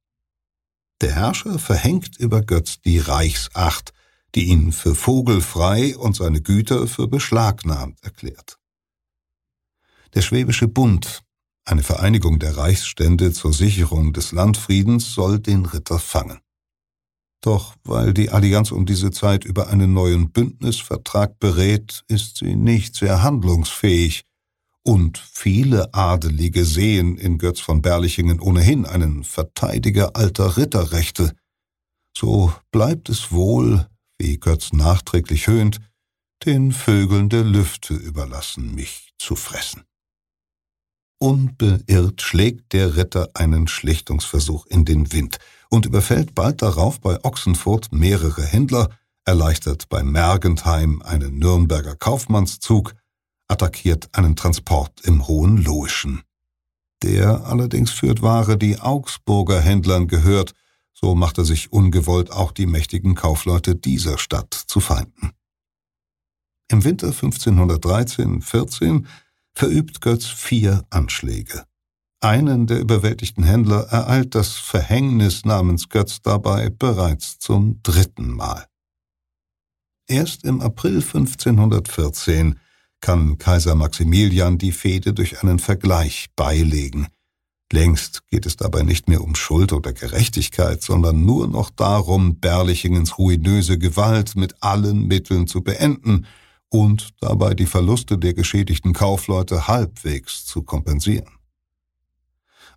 [1.01, 3.93] Der Herrscher verhängt über Götz die Reichsacht,
[4.35, 8.59] die ihn für vogelfrei und seine Güter für beschlagnahmt erklärt.
[10.15, 11.23] Der Schwäbische Bund,
[11.65, 16.41] eine Vereinigung der Reichsstände zur Sicherung des Landfriedens, soll den Ritter fangen.
[17.41, 22.95] Doch weil die Allianz um diese Zeit über einen neuen Bündnisvertrag berät, ist sie nicht
[22.95, 24.25] sehr handlungsfähig,
[24.83, 31.35] und viele Adelige sehen in Götz von Berlichingen ohnehin einen Verteidiger alter Ritterrechte.
[32.17, 33.87] So bleibt es wohl,
[34.19, 35.81] wie Götz nachträglich höhnt,
[36.45, 39.85] den Vögeln der Lüfte überlassen, mich zu fressen.
[41.19, 47.93] Unbeirrt schlägt der Ritter einen Schlichtungsversuch in den Wind und überfällt bald darauf bei Ochsenfurt
[47.93, 48.89] mehrere Händler,
[49.27, 52.95] erleichtert bei Mergentheim einen Nürnberger Kaufmannszug,
[53.51, 56.23] attackiert einen Transport im Hohen Loischen.
[57.03, 60.55] Der allerdings führt Ware, die Augsburger Händlern gehört,
[60.93, 65.33] so macht er sich ungewollt auch die mächtigen Kaufleute dieser Stadt zu Feinden.
[66.69, 69.07] Im Winter 1513-14
[69.55, 71.65] verübt Götz vier Anschläge.
[72.21, 78.67] Einen der überwältigten Händler ereilt das Verhängnis namens Götz dabei bereits zum dritten Mal.
[80.07, 82.61] Erst im April 1514
[83.01, 87.09] kann Kaiser Maximilian die Fehde durch einen Vergleich beilegen.
[87.73, 93.17] Längst geht es dabei nicht mehr um Schuld oder Gerechtigkeit, sondern nur noch darum, Berlichingens
[93.17, 96.27] ruinöse Gewalt mit allen Mitteln zu beenden
[96.69, 101.31] und dabei die Verluste der geschädigten Kaufleute halbwegs zu kompensieren.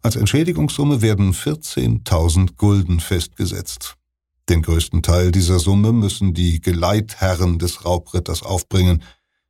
[0.04, 3.96] Als Entschädigungssumme werden 14.000 Gulden festgesetzt.
[4.50, 9.02] Den größten Teil dieser Summe müssen die Geleitherren des Raubritters aufbringen,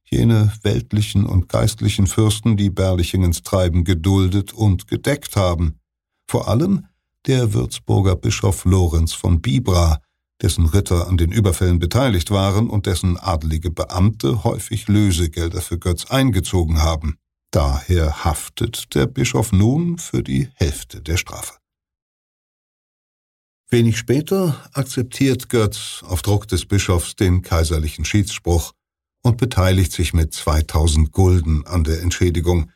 [0.09, 5.79] jene weltlichen und geistlichen Fürsten, die Berlichingens Treiben geduldet und gedeckt haben.
[6.27, 6.85] Vor allem
[7.25, 9.99] der Würzburger Bischof Lorenz von Bibra,
[10.41, 16.05] dessen Ritter an den Überfällen beteiligt waren und dessen adelige Beamte häufig Lösegelder für Götz
[16.05, 17.17] eingezogen haben.
[17.51, 21.53] Daher haftet der Bischof nun für die Hälfte der Strafe.
[23.69, 28.73] Wenig später akzeptiert Götz auf Druck des Bischofs den kaiserlichen Schiedsspruch
[29.23, 32.71] und beteiligt sich mit 2000 Gulden an der Entschädigung.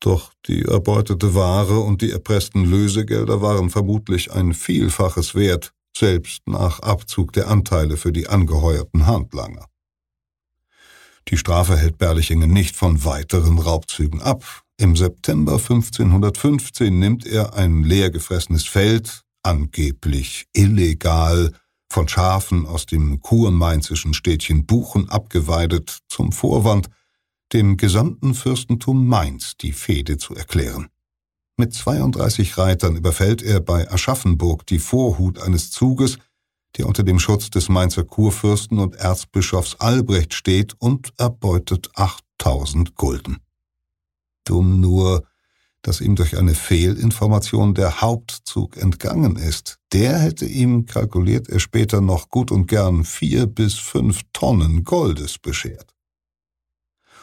[0.00, 6.80] Doch die erbeutete Ware und die erpressten Lösegelder waren vermutlich ein Vielfaches wert, selbst nach
[6.80, 9.66] Abzug der Anteile für die angeheuerten Handlanger.
[11.28, 14.44] Die Strafe hält Berlichingen nicht von weiteren Raubzügen ab.
[14.76, 21.52] Im September 1515 nimmt er ein leer gefressenes Feld, angeblich illegal,
[21.94, 26.90] von Schafen aus dem kurmainzischen Städtchen Buchen abgeweidet, zum Vorwand,
[27.52, 30.88] dem gesamten Fürstentum Mainz die Fehde zu erklären.
[31.56, 36.18] Mit 32 Reitern überfällt er bei Aschaffenburg die Vorhut eines Zuges,
[36.76, 43.38] der unter dem Schutz des Mainzer Kurfürsten und Erzbischofs Albrecht steht und erbeutet 8000 Gulden.
[44.42, 45.28] Dumm nur,
[45.84, 49.78] dass ihm durch eine Fehlinformation der Hauptzug entgangen ist.
[49.92, 55.38] Der hätte ihm, kalkuliert er später, noch gut und gern vier bis fünf Tonnen Goldes
[55.38, 55.94] beschert.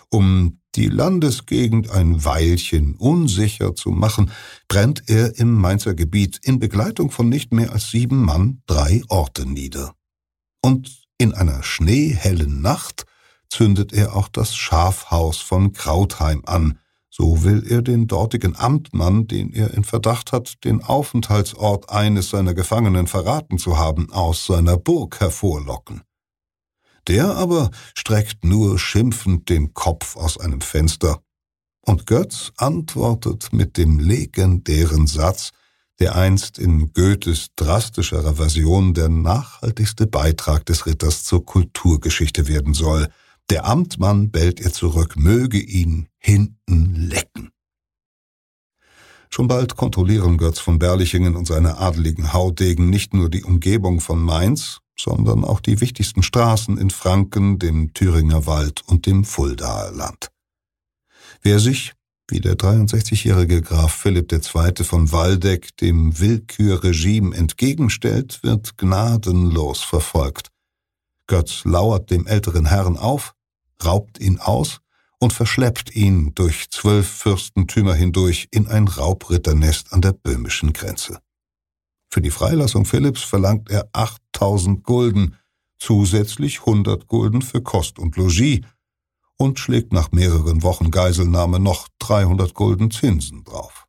[0.10, 4.32] Um die Landesgegend ein Weilchen unsicher zu machen,
[4.68, 9.48] brennt er im Mainzer Gebiet in Begleitung von nicht mehr als sieben Mann drei Orte
[9.48, 9.96] nieder.
[10.62, 13.06] Und in einer schneehellen Nacht
[13.50, 16.78] zündet er auch das Schafhaus von Krautheim an,
[17.12, 22.54] so will er den dortigen Amtmann, den er in Verdacht hat, den Aufenthaltsort eines seiner
[22.54, 26.02] Gefangenen verraten zu haben, aus seiner Burg hervorlocken.
[27.08, 31.22] Der aber streckt nur schimpfend den Kopf aus einem Fenster.
[31.82, 35.52] Und Götz antwortet mit dem legendären Satz,
[36.00, 43.10] der einst in Goethes drastischerer Version der nachhaltigste Beitrag des Ritters zur Kulturgeschichte werden soll–
[43.52, 47.50] Der Amtmann bellt ihr zurück, möge ihn hinten lecken.
[49.30, 54.24] Schon bald kontrollieren Götz von Berlichingen und seine adeligen Haudegen nicht nur die Umgebung von
[54.24, 60.32] Mainz, sondern auch die wichtigsten Straßen in Franken, dem Thüringer Wald und dem Fuldaer Land.
[61.42, 61.92] Wer sich,
[62.30, 64.86] wie der 63-jährige Graf Philipp II.
[64.86, 70.52] von Waldeck, dem Willkürregime entgegenstellt, wird gnadenlos verfolgt.
[71.28, 73.36] Götz lauert dem älteren Herrn auf,
[73.86, 74.80] raubt ihn aus
[75.20, 81.20] und verschleppt ihn durch zwölf Fürstentümer hindurch in ein Raubritternest an der böhmischen Grenze.
[82.10, 85.38] Für die Freilassung Philipps verlangt er 8000 Gulden,
[85.78, 88.62] zusätzlich 100 Gulden für Kost und Logis
[89.38, 93.88] und schlägt nach mehreren Wochen Geiselnahme noch 300 Gulden Zinsen drauf.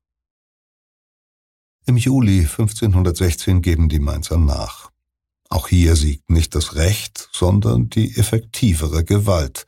[1.85, 4.91] Im Juli 1516 geben die Mainzer nach.
[5.49, 9.67] Auch hier siegt nicht das Recht, sondern die effektivere Gewalt.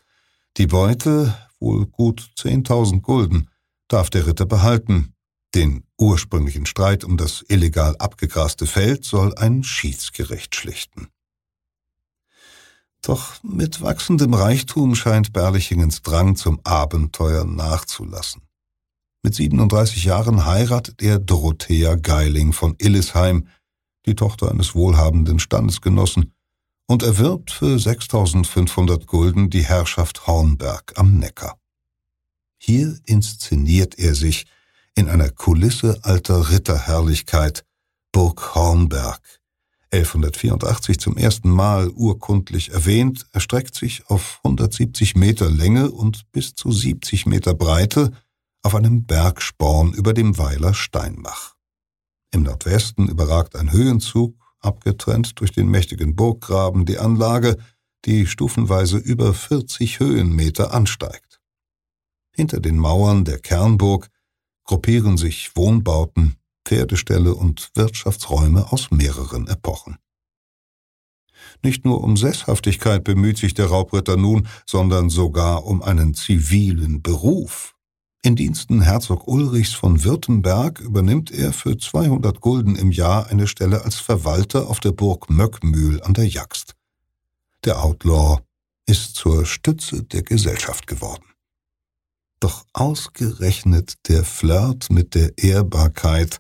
[0.57, 3.51] Die Beute wohl gut 10.000 Gulden,
[3.89, 5.15] darf der Ritter behalten.
[5.55, 11.09] Den ursprünglichen Streit um das illegal abgegraste Feld soll ein Schiedsgericht schlichten.
[13.03, 18.43] Doch mit wachsendem Reichtum scheint Berlichingens Drang zum Abenteuer nachzulassen.
[19.23, 23.49] Mit 37 Jahren heiratet er Dorothea Geiling von Illisheim,
[24.07, 26.34] die Tochter eines wohlhabenden Standesgenossen,
[26.87, 31.59] und erwirbt für 6500 Gulden die Herrschaft Hornberg am Neckar.
[32.59, 34.47] Hier inszeniert er sich
[34.95, 37.65] in einer Kulisse alter Ritterherrlichkeit
[38.13, 39.21] Burg Hornberg.
[39.91, 46.73] 1184 zum ersten Mal urkundlich erwähnt, erstreckt sich auf 170 Meter Länge und bis zu
[46.73, 48.13] 70 Meter Breite
[48.63, 51.55] auf einem Bergsporn über dem Weiler Steinbach.
[52.33, 57.57] Im Nordwesten überragt ein Höhenzug abgetrennt durch den mächtigen Burggraben die Anlage,
[58.05, 61.41] die stufenweise über 40 Höhenmeter ansteigt.
[62.35, 64.11] Hinter den Mauern der Kernburg
[64.65, 69.99] gruppieren sich Wohnbauten, Pferdeställe und Wirtschaftsräume aus mehreren Epochen.
[71.63, 77.74] Nicht nur um Sesshaftigkeit bemüht sich der Raubritter nun, sondern sogar um einen zivilen Beruf.
[78.25, 83.85] In Diensten Herzog Ulrichs von Württemberg übernimmt er für 200 Gulden im Jahr eine Stelle
[83.85, 86.75] als Verwalter auf der Burg Möckmühl an der Jaxt.
[87.67, 88.39] Der Outlaw
[88.87, 91.27] ist zur Stütze der Gesellschaft geworden.
[92.41, 96.39] Doch ausgerechnet der Flirt mit der Ehrbarkeit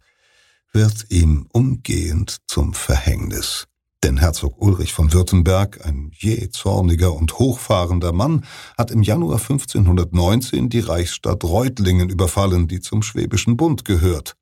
[0.73, 3.69] wird ihm umgehend zum Verhängnis.
[4.05, 8.45] Denn Herzog Ulrich von Württemberg, ein jähzorniger und hochfahrender Mann,
[8.77, 14.37] hat im Januar 1519 die Reichsstadt Reutlingen überfallen, die zum Schwäbischen Bund gehört.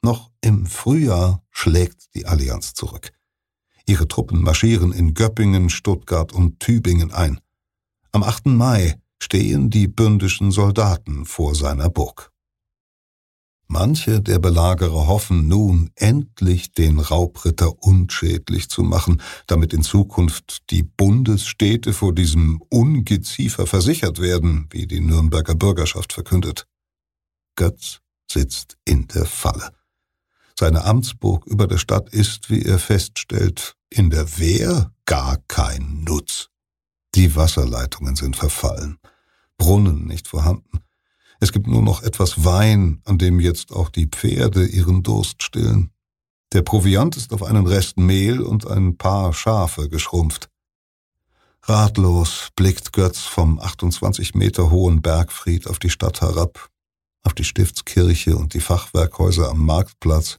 [0.00, 3.12] Noch im Frühjahr schlägt die Allianz zurück.
[3.84, 7.38] Ihre Truppen marschieren in Göppingen, Stuttgart und Tübingen ein.
[8.12, 8.46] Am 8.
[8.46, 12.31] Mai stehen die bündischen Soldaten vor seiner Burg.
[13.72, 20.82] Manche der Belagerer hoffen nun, endlich den Raubritter unschädlich zu machen, damit in Zukunft die
[20.82, 26.66] Bundesstädte vor diesem Ungeziefer versichert werden, wie die Nürnberger Bürgerschaft verkündet.
[27.56, 28.00] Götz
[28.30, 29.72] sitzt in der Falle.
[30.54, 36.50] Seine Amtsburg über der Stadt ist, wie er feststellt, in der Wehr gar kein Nutz.
[37.14, 38.98] Die Wasserleitungen sind verfallen,
[39.56, 40.82] Brunnen nicht vorhanden,
[41.42, 45.90] es gibt nur noch etwas Wein, an dem jetzt auch die Pferde ihren Durst stillen.
[46.52, 50.48] Der Proviant ist auf einen Rest Mehl und ein paar Schafe geschrumpft.
[51.64, 56.68] Ratlos blickt Götz vom 28 Meter hohen Bergfried auf die Stadt herab,
[57.24, 60.38] auf die Stiftskirche und die Fachwerkhäuser am Marktplatz,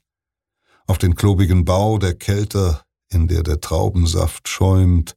[0.88, 5.16] auf den klobigen Bau der Kelter, in der der Traubensaft schäumt,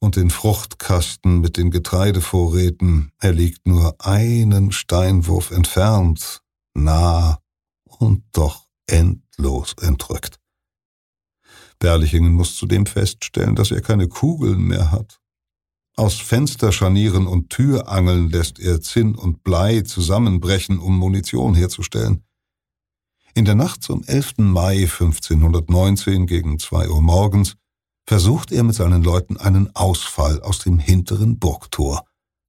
[0.00, 6.42] und den Fruchtkasten mit den Getreidevorräten, er liegt nur einen Steinwurf entfernt,
[6.74, 7.38] nah
[7.84, 10.40] und doch endlos entrückt.
[11.78, 15.20] Berlichingen muss zudem feststellen, dass er keine Kugeln mehr hat.
[15.96, 22.24] Aus Fensterscharnieren und Türangeln lässt er Zinn und Blei zusammenbrechen, um Munition herzustellen.
[23.34, 24.38] In der Nacht zum 11.
[24.38, 27.56] Mai 1519 gegen zwei Uhr morgens
[28.10, 32.04] versucht er mit seinen Leuten einen Ausfall aus dem hinteren Burgtor.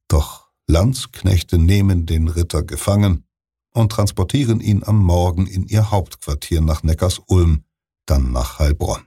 [0.08, 3.26] Doch Landsknechte nehmen den Ritter gefangen
[3.72, 7.64] und transportieren ihn am Morgen in ihr Hauptquartier nach Neckars-Ulm,
[8.08, 9.04] dann nach Heilbronn.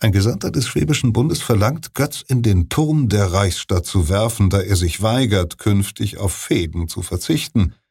[0.00, 4.60] Ein Gesandter des Schwäbischen Bundes verlangt, Götz in den Turm der Reichsstadt zu werfen, da
[4.60, 7.74] er sich weigert, künftig auf Fäden zu verzichten–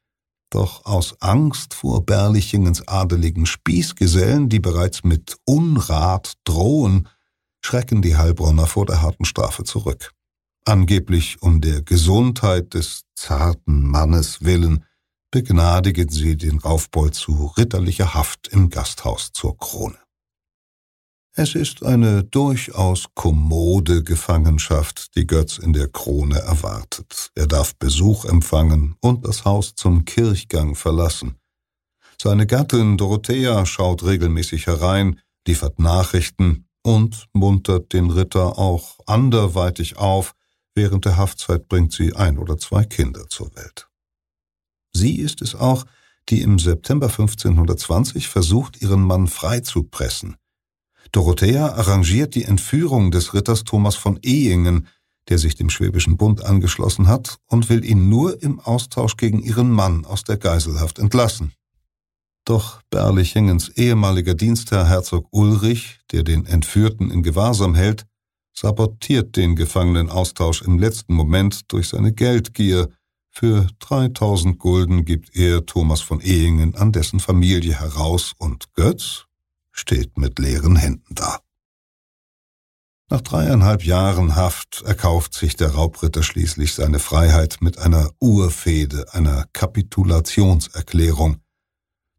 [0.49, 7.07] doch aus Angst vor Berlichingens adeligen Spießgesellen, die bereits mit Unrat drohen,
[7.61, 10.13] schrecken die Heilbronner vor der harten Strafe zurück.
[10.65, 14.85] Angeblich um der Gesundheit des zarten Mannes willen
[15.31, 19.97] begnadigen sie den Raufbold zu ritterlicher Haft im Gasthaus zur Krone.
[21.39, 27.29] Es ist eine durchaus kommode Gefangenschaft, die Götz in der Krone erwartet.
[27.35, 31.35] Er darf Besuch empfangen und das Haus zum Kirchgang verlassen.
[32.19, 40.33] Seine Gattin Dorothea schaut regelmäßig herein, liefert Nachrichten und muntert den Ritter auch anderweitig auf,
[40.73, 43.87] während der Haftzeit bringt sie ein oder zwei Kinder zur Welt.
[44.91, 45.85] Sie ist es auch,
[46.29, 50.35] die im September 1520 versucht, ihren Mann freizupressen–
[51.11, 54.87] Dorothea arrangiert die Entführung des Ritters Thomas von Ehingen,
[55.29, 59.71] der sich dem Schwäbischen Bund angeschlossen hat, und will ihn nur im Austausch gegen ihren
[59.71, 61.53] Mann aus der Geiselhaft entlassen.
[62.45, 68.05] Doch Berlichingens ehemaliger Dienstherr Herzog Ulrich, der den Entführten in Gewahrsam hält,
[68.55, 72.89] sabotiert den Gefangenenaustausch im letzten Moment durch seine Geldgier.
[73.29, 79.26] Für 3000 Gulden gibt er Thomas von Ehingen an dessen Familie heraus und Götz,
[79.79, 81.39] steht mit leeren Händen da.
[83.09, 89.45] Nach dreieinhalb Jahren Haft erkauft sich der Raubritter schließlich seine Freiheit mit einer Urfehde, einer
[89.53, 91.37] Kapitulationserklärung.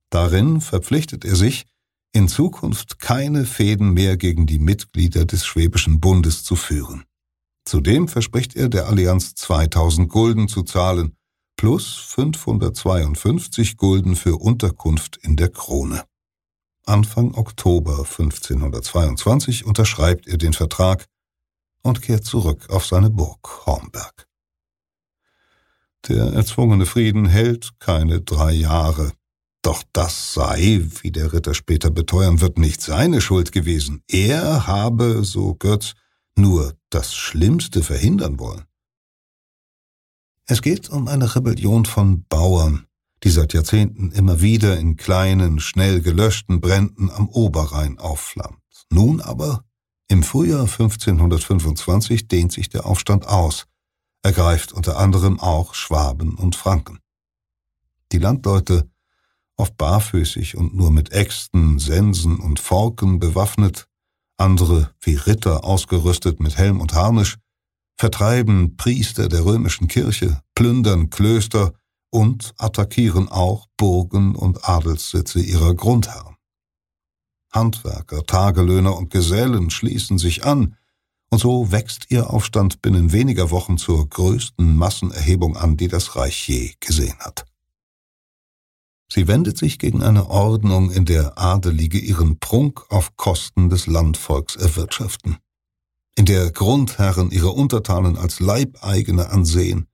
[0.08, 1.66] Darin verpflichtet er sich,
[2.12, 7.04] in Zukunft keine Fäden mehr gegen die Mitglieder des Schwäbischen Bundes zu führen.
[7.66, 11.14] Zudem verspricht er der Allianz 2000 Gulden zu zahlen,
[11.56, 16.07] plus 552 Gulden für Unterkunft in der Krone.
[16.88, 21.06] Anfang Oktober 1522 unterschreibt er den Vertrag
[21.82, 24.26] und kehrt zurück auf seine Burg Hornberg.
[26.08, 29.12] Der erzwungene Frieden hält keine drei Jahre.
[29.62, 34.02] Doch das sei, wie der Ritter später beteuern wird, nicht seine Schuld gewesen.
[34.08, 35.94] Er habe, so Götz,
[36.36, 38.64] nur das Schlimmste verhindern wollen.
[40.46, 42.87] Es geht um eine Rebellion von Bauern,
[43.24, 48.58] die seit Jahrzehnten immer wieder in kleinen, schnell gelöschten Bränden am Oberrhein aufflammt.
[48.90, 49.64] Nun aber,
[50.08, 53.66] im Frühjahr 1525, dehnt sich der Aufstand aus,
[54.22, 56.98] ergreift unter anderem auch Schwaben und Franken.
[58.12, 58.88] Die Landleute,
[59.56, 63.86] oft barfüßig und nur mit Äxten, Sensen und Forken bewaffnet,
[64.38, 67.36] andere wie Ritter ausgerüstet mit Helm und Harnisch,
[67.96, 71.74] vertreiben Priester der römischen Kirche, plündern Klöster
[72.10, 76.36] und attackieren auch Burgen und Adelssitze ihrer Grundherren.
[77.52, 80.76] Handwerker, Tagelöhner und Gesellen schließen sich an,
[81.30, 86.48] und so wächst ihr Aufstand binnen weniger Wochen zur größten Massenerhebung an, die das Reich
[86.48, 87.44] je gesehen hat.
[89.10, 94.56] Sie wendet sich gegen eine Ordnung, in der Adelige ihren Prunk auf Kosten des Landvolks
[94.56, 95.38] erwirtschaften,
[96.14, 99.87] in der Grundherren ihre Untertanen als Leibeigene ansehen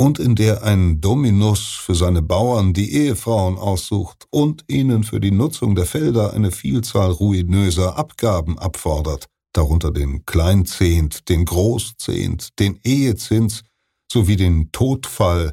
[0.00, 5.30] und in der ein Dominus für seine Bauern die Ehefrauen aussucht und ihnen für die
[5.30, 13.62] Nutzung der Felder eine Vielzahl ruinöser Abgaben abfordert, darunter den Kleinzehnt, den Großzehnt, den Ehezins
[14.10, 15.52] sowie den Todfall,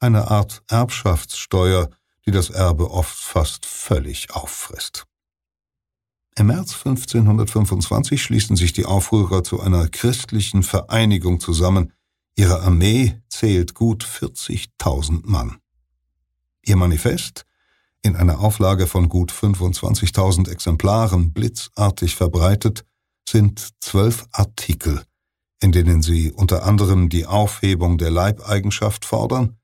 [0.00, 1.88] eine Art Erbschaftssteuer,
[2.26, 5.04] die das Erbe oft fast völlig auffrisst.
[6.36, 11.92] Im März 1525 schließen sich die Aufrührer zu einer christlichen Vereinigung zusammen,
[12.36, 15.58] Ihre Armee zählt gut 40.000 Mann.
[16.64, 17.44] Ihr Manifest,
[18.02, 22.84] in einer Auflage von gut 25.000 Exemplaren blitzartig verbreitet,
[23.28, 25.04] sind zwölf Artikel,
[25.60, 29.56] in denen sie unter anderem die Aufhebung der Leibeigenschaft fordern,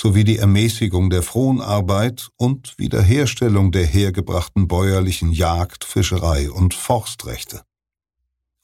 [0.00, 7.64] sowie die Ermäßigung der Fronarbeit und Wiederherstellung der hergebrachten bäuerlichen Jagd, Fischerei und Forstrechte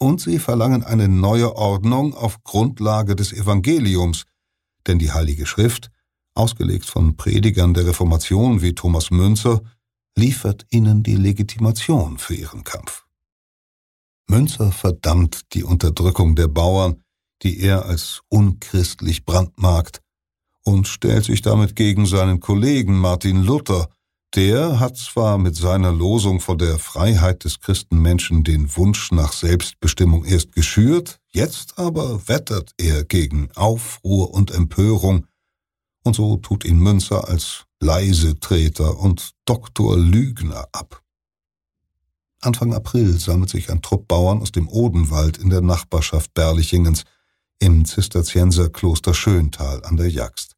[0.00, 4.24] und sie verlangen eine neue Ordnung auf Grundlage des Evangeliums,
[4.86, 5.90] denn die Heilige Schrift,
[6.34, 9.60] ausgelegt von Predigern der Reformation wie Thomas Münzer,
[10.16, 13.04] liefert ihnen die Legitimation für ihren Kampf.
[14.26, 17.02] Münzer verdammt die Unterdrückung der Bauern,
[17.42, 20.00] die er als unchristlich brandmarkt,
[20.62, 23.88] und stellt sich damit gegen seinen Kollegen Martin Luther,
[24.34, 30.24] der hat zwar mit seiner Losung von der Freiheit des Christenmenschen den Wunsch nach Selbstbestimmung
[30.24, 35.26] erst geschürt, jetzt aber wettert er gegen Aufruhr und Empörung,
[36.02, 41.02] und so tut ihn Münzer als Leisetreter und Doktor Lügner ab.
[42.40, 47.04] Anfang April sammelt sich ein Trupp Bauern aus dem Odenwald in der Nachbarschaft Berlichingens
[47.58, 50.56] im Zisterzienserkloster Schöntal an der Jagst.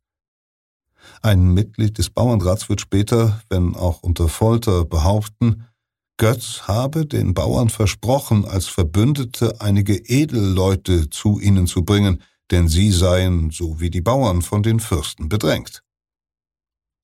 [1.24, 5.68] Ein Mitglied des Bauernrats wird später, wenn auch unter Folter, behaupten,
[6.16, 12.90] Götz habe den Bauern versprochen, als Verbündete einige Edelleute zu ihnen zu bringen, denn sie
[12.90, 15.84] seien, so wie die Bauern, von den Fürsten bedrängt.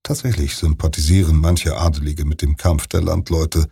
[0.03, 3.69] Tatsächlich sympathisieren manche Adelige mit dem Kampf der Landleute,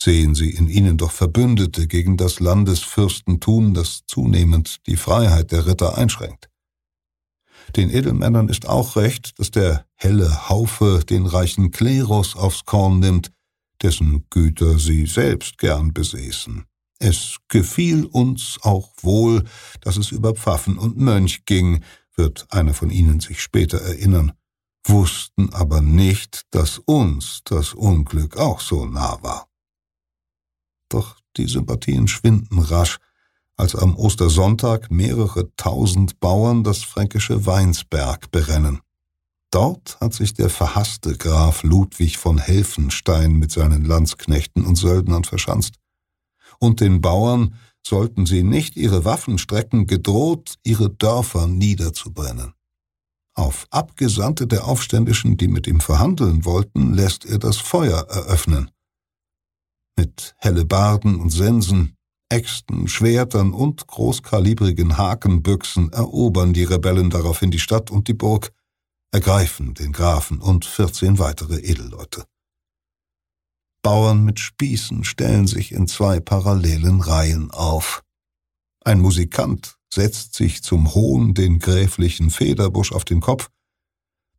[0.00, 5.96] sehen sie in ihnen doch Verbündete gegen das Landesfürstentum, das zunehmend die Freiheit der Ritter
[5.96, 6.50] einschränkt.
[7.74, 13.32] Den Edelmännern ist auch recht, dass der helle Haufe den reichen Klerus aufs Korn nimmt,
[13.82, 16.64] dessen Güter sie selbst gern besäßen.
[16.98, 19.44] Es gefiel uns auch wohl,
[19.80, 21.82] dass es über Pfaffen und Mönch ging,
[22.14, 24.32] wird einer von ihnen sich später erinnern,
[24.84, 29.48] wussten aber nicht, dass uns das Unglück auch so nah war.
[30.88, 32.98] Doch die Sympathien schwinden rasch,
[33.56, 38.80] als am Ostersonntag mehrere tausend Bauern das fränkische Weinsberg berennen.
[39.50, 45.74] Dort hat sich der verhasste Graf Ludwig von Helfenstein mit seinen Landsknechten und Söldnern verschanzt
[46.58, 47.54] und den Bauern,
[47.86, 52.52] sollten sie nicht ihre Waffen strecken, gedroht, ihre Dörfer niederzubrennen.
[53.34, 58.70] Auf Abgesandte der Aufständischen, die mit ihm verhandeln wollten, lässt er das Feuer eröffnen.
[59.96, 61.96] Mit Hellebarden und Sensen,
[62.28, 68.52] Äxten, Schwertern und großkalibrigen Hakenbüchsen erobern die Rebellen daraufhin die Stadt und die Burg,
[69.12, 72.24] ergreifen den Grafen und vierzehn weitere Edelleute.
[73.82, 78.02] Bauern mit Spießen stellen sich in zwei parallelen Reihen auf.
[78.84, 83.48] Ein Musikant setzt sich zum Hohn den gräflichen Federbusch auf den Kopf,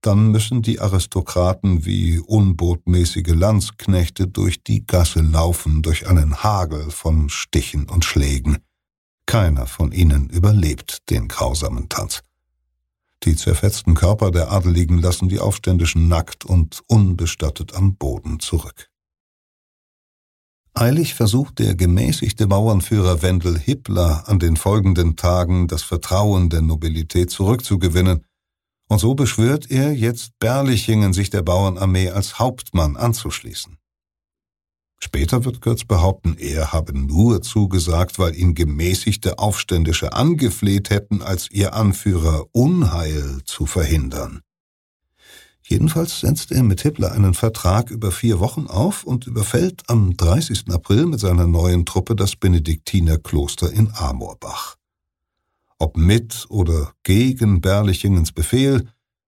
[0.02, 7.30] dann müssen die Aristokraten wie unbotmäßige Landsknechte durch die Gasse laufen, durch einen Hagel von
[7.30, 8.58] Stichen und Schlägen.
[9.26, 12.22] Keiner von ihnen überlebt den grausamen Tanz.
[13.24, 18.90] Die zerfetzten Körper der Adeligen lassen die Aufständischen nackt und unbestattet am Boden zurück.
[20.74, 27.32] Eilig versucht der gemäßigte Bauernführer Wendel Hippler an den folgenden Tagen das Vertrauen der Nobilität
[27.32, 28.24] zurückzugewinnen,
[28.88, 33.78] und so beschwört er jetzt Berlichingen, sich der Bauernarmee als Hauptmann anzuschließen.
[35.00, 41.52] Später wird Götz behaupten, er habe nur zugesagt, weil ihn gemäßigte Aufständische angefleht hätten, als
[41.52, 44.42] ihr Anführer Unheil zu verhindern.
[45.62, 50.70] Jedenfalls setzt er mit Hitler einen Vertrag über vier Wochen auf und überfällt am 30.
[50.70, 54.78] April mit seiner neuen Truppe das Benediktinerkloster in Amorbach.
[55.78, 58.88] Ob mit oder gegen Berlichingens Befehl,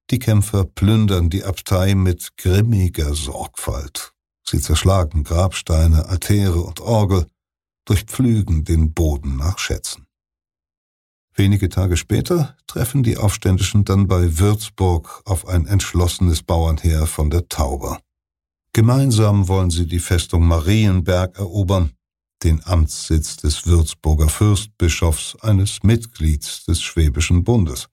[0.10, 4.14] die Kämpfer plündern die Abtei mit grimmiger Sorgfalt.
[4.50, 7.28] Sie zerschlagen Grabsteine, Altäre und Orgel,
[7.86, 10.08] durchpflügen den Boden nach Schätzen.
[11.36, 17.48] Wenige Tage später treffen die Aufständischen dann bei Würzburg auf ein entschlossenes Bauernheer von der
[17.48, 18.00] Tauber.
[18.74, 21.92] Gemeinsam wollen sie die Festung Marienberg erobern,
[22.42, 27.88] den Amtssitz des Würzburger Fürstbischofs, eines Mitglieds des Schwäbischen Bundes.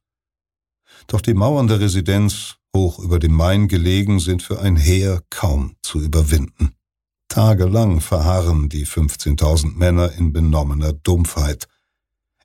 [1.06, 5.76] Doch die Mauern der Residenz, hoch über dem Main gelegen, sind für ein Heer kaum
[5.82, 6.74] zu überwinden.
[7.28, 11.66] Tagelang verharren die 15.000 Männer in benommener Dumpfheit,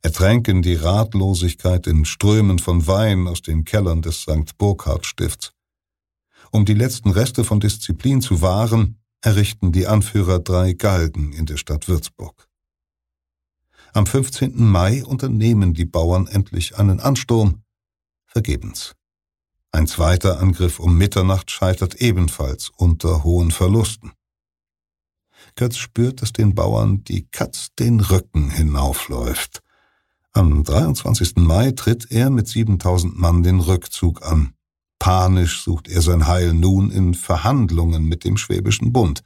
[0.02, 4.58] ertränken die Ratlosigkeit in Strömen von Wein aus den Kellern des St.
[4.58, 5.54] Burkhard Stifts.
[6.52, 11.58] Um die letzten Reste von Disziplin zu wahren, errichten die Anführer drei Galgen in der
[11.58, 12.48] Stadt Würzburg.
[13.94, 14.54] Am 15.
[14.56, 17.64] Mai unternehmen die Bauern endlich einen Ansturm,
[18.26, 18.96] vergebens.
[19.74, 24.12] Ein zweiter Angriff um Mitternacht scheitert ebenfalls unter hohen Verlusten.
[25.56, 29.62] Götz spürt, dass den Bauern die Katz den Rücken hinaufläuft.
[30.34, 31.38] Am 23.
[31.38, 34.54] Mai tritt er mit 7000 Mann den Rückzug an.
[35.00, 39.24] Panisch sucht er sein Heil nun in Verhandlungen mit dem Schwäbischen Bund.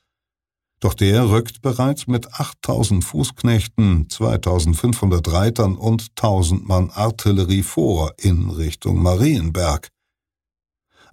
[0.79, 8.49] Doch der rückt bereits mit 8000 Fußknechten, 2500 Reitern und 1000 Mann Artillerie vor in
[8.49, 9.89] Richtung Marienberg.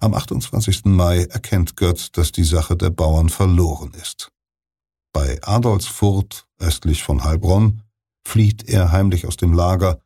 [0.03, 0.87] Am 28.
[0.87, 4.33] Mai erkennt Götz, dass die Sache der Bauern verloren ist.
[5.13, 7.85] Bei Adolfsfurt, östlich von Heilbronn,
[8.27, 10.01] flieht er heimlich aus dem Lager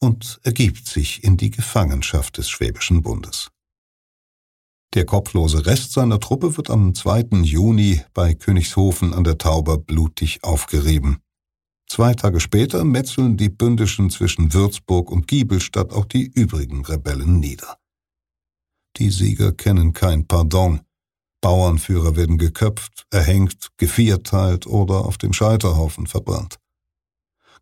[0.00, 3.48] und ergibt sich in die Gefangenschaft des Schwäbischen Bundes.
[4.92, 7.40] Der kopflose Rest seiner Truppe wird am 2.
[7.42, 11.20] Juni bei Königshofen an der Tauber blutig aufgerieben.
[11.88, 17.78] Zwei Tage später metzeln die Bündischen zwischen Würzburg und Giebelstadt auch die übrigen Rebellen nieder.
[18.96, 20.80] Die Sieger kennen kein Pardon.
[21.40, 26.58] Bauernführer werden geköpft, erhängt, gevierteilt oder auf dem Scheiterhaufen verbrannt.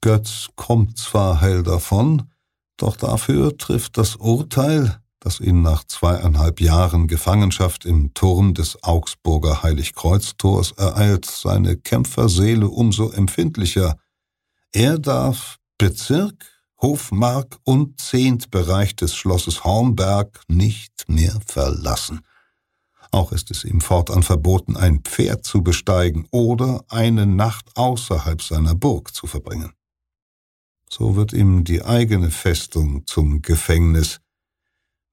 [0.02, 2.30] Götz kommt zwar heil davon,
[2.76, 9.62] doch dafür trifft das Urteil, das ihn nach zweieinhalb Jahren Gefangenschaft im Turm des Augsburger
[9.62, 13.98] Heiligkreuztors ereilt, seine Kämpferseele umso empfindlicher.
[14.72, 22.20] Er darf Bezirk, Hofmark und Zehntbereich des Schlosses Hornberg nicht mehr verlassen.
[23.10, 28.74] Auch ist es ihm fortan verboten, ein Pferd zu besteigen oder eine Nacht außerhalb seiner
[28.74, 29.72] Burg zu verbringen.
[30.88, 34.20] So wird ihm die eigene Festung zum Gefängnis,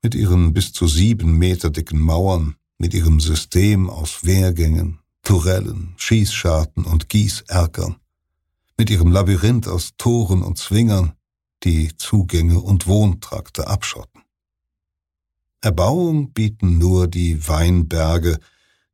[0.01, 6.85] mit ihren bis zu sieben Meter dicken Mauern, mit ihrem System aus Wehrgängen, Turellen, Schießscharten
[6.85, 7.97] und Gießerkern,
[8.77, 11.16] mit ihrem Labyrinth aus Toren und Zwingern,
[11.63, 14.21] die Zugänge und Wohntrakte abschotten.
[15.61, 18.39] Erbauung bieten nur die Weinberge,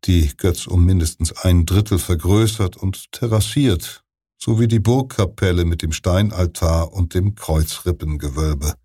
[0.05, 4.03] die Götz um mindestens ein Drittel vergrößert und terrassiert,
[4.37, 8.75] sowie die Burgkapelle mit dem Steinaltar und dem Kreuzrippengewölbe.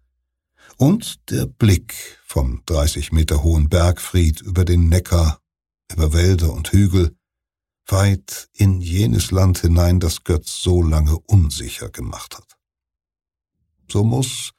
[0.77, 5.41] Und der Blick vom 30 Meter hohen Bergfried über den Neckar,
[5.91, 7.17] über Wälder und Hügel,
[7.87, 12.48] weit in jenes Land hinein, das Götz so lange unsicher gemacht hat.
[13.91, 14.53] So muss,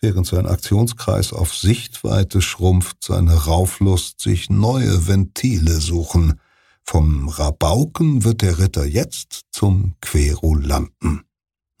[0.00, 6.40] während sein Aktionskreis auf Sichtweite schrumpft, seine Rauflust sich neue Ventile suchen.
[6.82, 11.22] Vom Rabauken wird der Ritter jetzt zum Querulanten.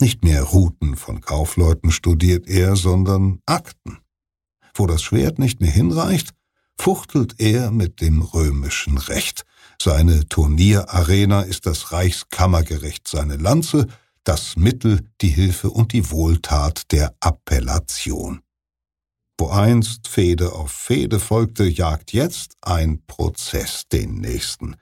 [0.00, 3.98] Nicht mehr Routen von Kaufleuten studiert er, sondern Akten.
[4.74, 6.30] Wo das Schwert nicht mehr hinreicht,
[6.78, 9.44] fuchtelt er mit dem römischen Recht.
[9.80, 13.86] Seine Turnierarena ist das Reichskammergericht, seine Lanze
[14.24, 18.42] das Mittel, die Hilfe und die Wohltat der Appellation.
[19.38, 24.76] Wo einst Fehde auf Fehde folgte, jagt jetzt ein Prozess den nächsten.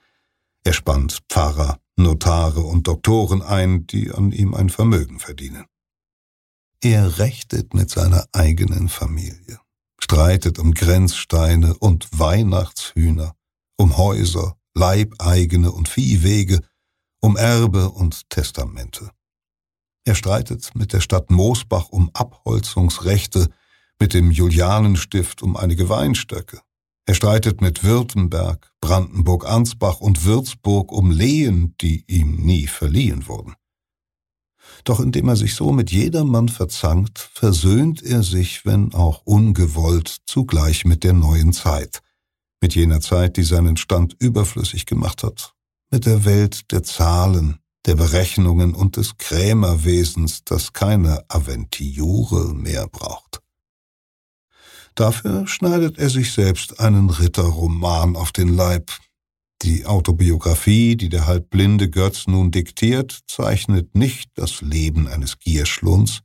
[0.64, 5.66] Er spannt Pfarrer, Notare und Doktoren ein, die an ihm ein Vermögen verdienen.
[6.82, 9.60] Er rechtet mit seiner eigenen Familie,
[10.00, 13.34] streitet um Grenzsteine und Weihnachtshühner,
[13.76, 16.60] um Häuser, Leibeigene und Viehwege,
[17.20, 19.10] um Erbe und Testamente.
[20.08, 23.50] Er streitet mit der Stadt Moosbach um Abholzungsrechte,
[24.00, 26.62] mit dem Julianenstift um einige Weinstöcke.
[27.04, 33.54] Er streitet mit Württemberg, Brandenburg-Ansbach und Würzburg um Lehen, die ihm nie verliehen wurden.
[34.84, 40.86] Doch indem er sich so mit jedermann verzankt, versöhnt er sich, wenn auch ungewollt, zugleich
[40.86, 42.00] mit der neuen Zeit,
[42.62, 45.52] mit jener Zeit, die seinen Stand überflüssig gemacht hat,
[45.90, 53.40] mit der Welt der Zahlen, der Berechnungen und des Krämerwesens, das keine Aventiure mehr braucht.
[54.94, 58.90] Dafür schneidet er sich selbst einen Ritterroman auf den Leib.
[59.62, 66.20] Die Autobiografie, die der halbblinde Götz nun diktiert, zeichnet nicht das Leben eines Gierschlunds,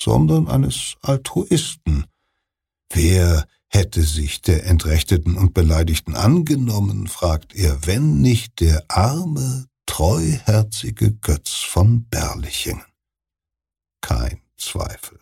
[0.00, 2.06] sondern eines Altruisten.
[2.92, 11.14] Wer hätte sich der Entrechteten und Beleidigten angenommen, fragt er, wenn nicht der arme, treuherzige
[11.14, 12.84] Götz von Berlichingen.
[14.00, 15.18] Kein Zweifel.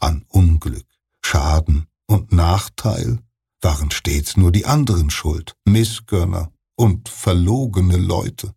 [0.00, 0.86] An Unglück,
[1.24, 3.20] Schaden und Nachteil
[3.60, 8.54] waren stets nur die anderen schuld, Missgönner und verlogene Leute.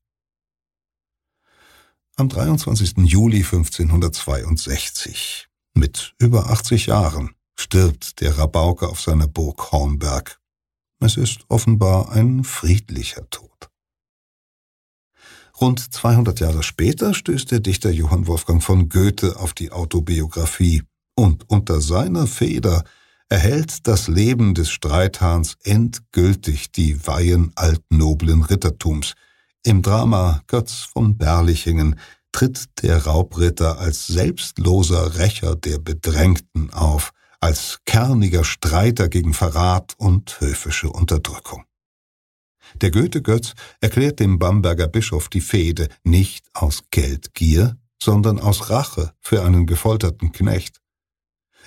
[2.17, 2.97] Am 23.
[2.97, 10.41] Juli 1562, mit über 80 Jahren, stirbt der Rabauke auf seiner Burg Hornberg.
[10.99, 13.69] Es ist offenbar ein friedlicher Tod.
[15.61, 20.83] Rund 200 Jahre später stößt der Dichter Johann Wolfgang von Goethe auf die Autobiografie
[21.15, 22.85] und unter seiner Feder
[23.27, 29.15] erhält das Leben des Streithahns endgültig die Weihen altnoblen Rittertums.
[29.63, 31.99] Im Drama Götz von Berlichingen
[32.31, 40.39] tritt der Raubritter als selbstloser Rächer der Bedrängten auf, als kerniger Streiter gegen Verrat und
[40.39, 41.65] höfische Unterdrückung.
[42.75, 49.43] Der Goethe-Götz erklärt dem Bamberger Bischof die Fehde nicht aus Geldgier, sondern aus Rache für
[49.43, 50.79] einen gefolterten Knecht.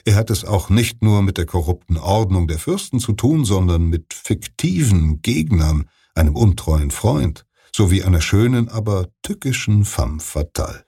[0.05, 3.85] Er hat es auch nicht nur mit der korrupten Ordnung der Fürsten zu tun, sondern
[3.85, 7.45] mit fiktiven Gegnern, einem untreuen Freund,
[7.75, 10.85] sowie einer schönen, aber tückischen femme fatale.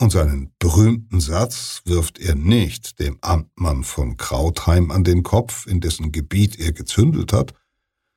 [0.00, 5.80] Und seinen berühmten Satz wirft er nicht dem Amtmann von Krautheim an den Kopf, in
[5.80, 7.54] dessen Gebiet er gezündelt hat,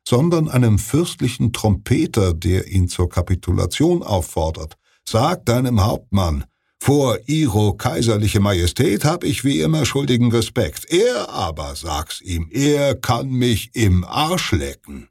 [0.08, 4.78] sondern einem fürstlichen Trompeter, der ihn zur Kapitulation auffordert.
[5.04, 6.46] Sag deinem Hauptmann,
[6.80, 10.86] vor Ihro kaiserliche Majestät hab ich wie immer schuldigen Respekt.
[10.90, 15.10] Er aber, sag's ihm, er kann mich im Arsch lecken.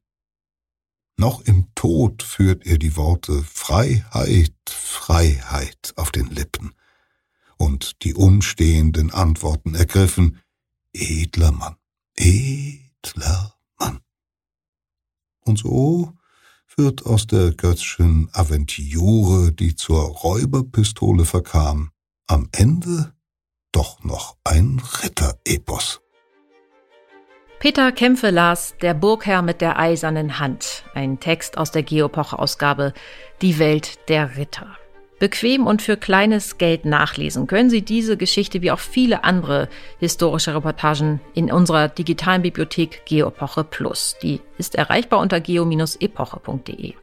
[1.19, 6.73] Noch im Tod führt er die Worte Freiheit, Freiheit auf den Lippen.
[7.59, 10.41] Und die Umstehenden antworten ergriffen,
[10.95, 11.77] edler Mann,
[12.17, 13.56] edler
[15.47, 16.13] und so
[16.77, 21.91] wird aus der Götzschen Aventiure, die zur Räuberpistole verkam,
[22.27, 23.15] am Ende
[23.73, 26.01] doch noch ein Ritterepos.
[27.59, 32.93] Peter Kämpfe las Der Burgherr mit der eisernen Hand, ein Text aus der Geopoche-Ausgabe
[33.41, 34.77] Die Welt der Ritter.
[35.19, 40.55] Bequem und für kleines Geld nachlesen können Sie diese Geschichte wie auch viele andere historische
[40.55, 44.17] Reportagen in unserer digitalen Bibliothek Geopoche Plus.
[44.23, 46.95] Die ist erreichbar unter geo-epoche.de.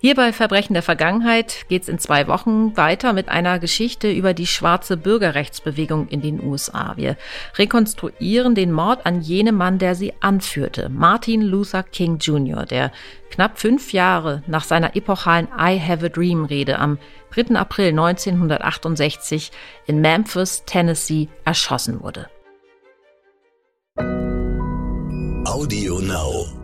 [0.00, 4.32] Hier bei Verbrechen der Vergangenheit geht es in zwei Wochen weiter mit einer Geschichte über
[4.32, 6.92] die schwarze Bürgerrechtsbewegung in den USA.
[6.96, 7.16] Wir
[7.56, 12.92] rekonstruieren den Mord an jenem Mann, der sie anführte, Martin Luther King Jr., der
[13.30, 16.98] knapp fünf Jahre nach seiner epochalen I Have a Dream Rede am
[17.30, 17.56] 3.
[17.56, 19.50] April 1968
[19.86, 22.28] in Memphis, Tennessee, erschossen wurde.
[25.44, 26.57] Audio Now.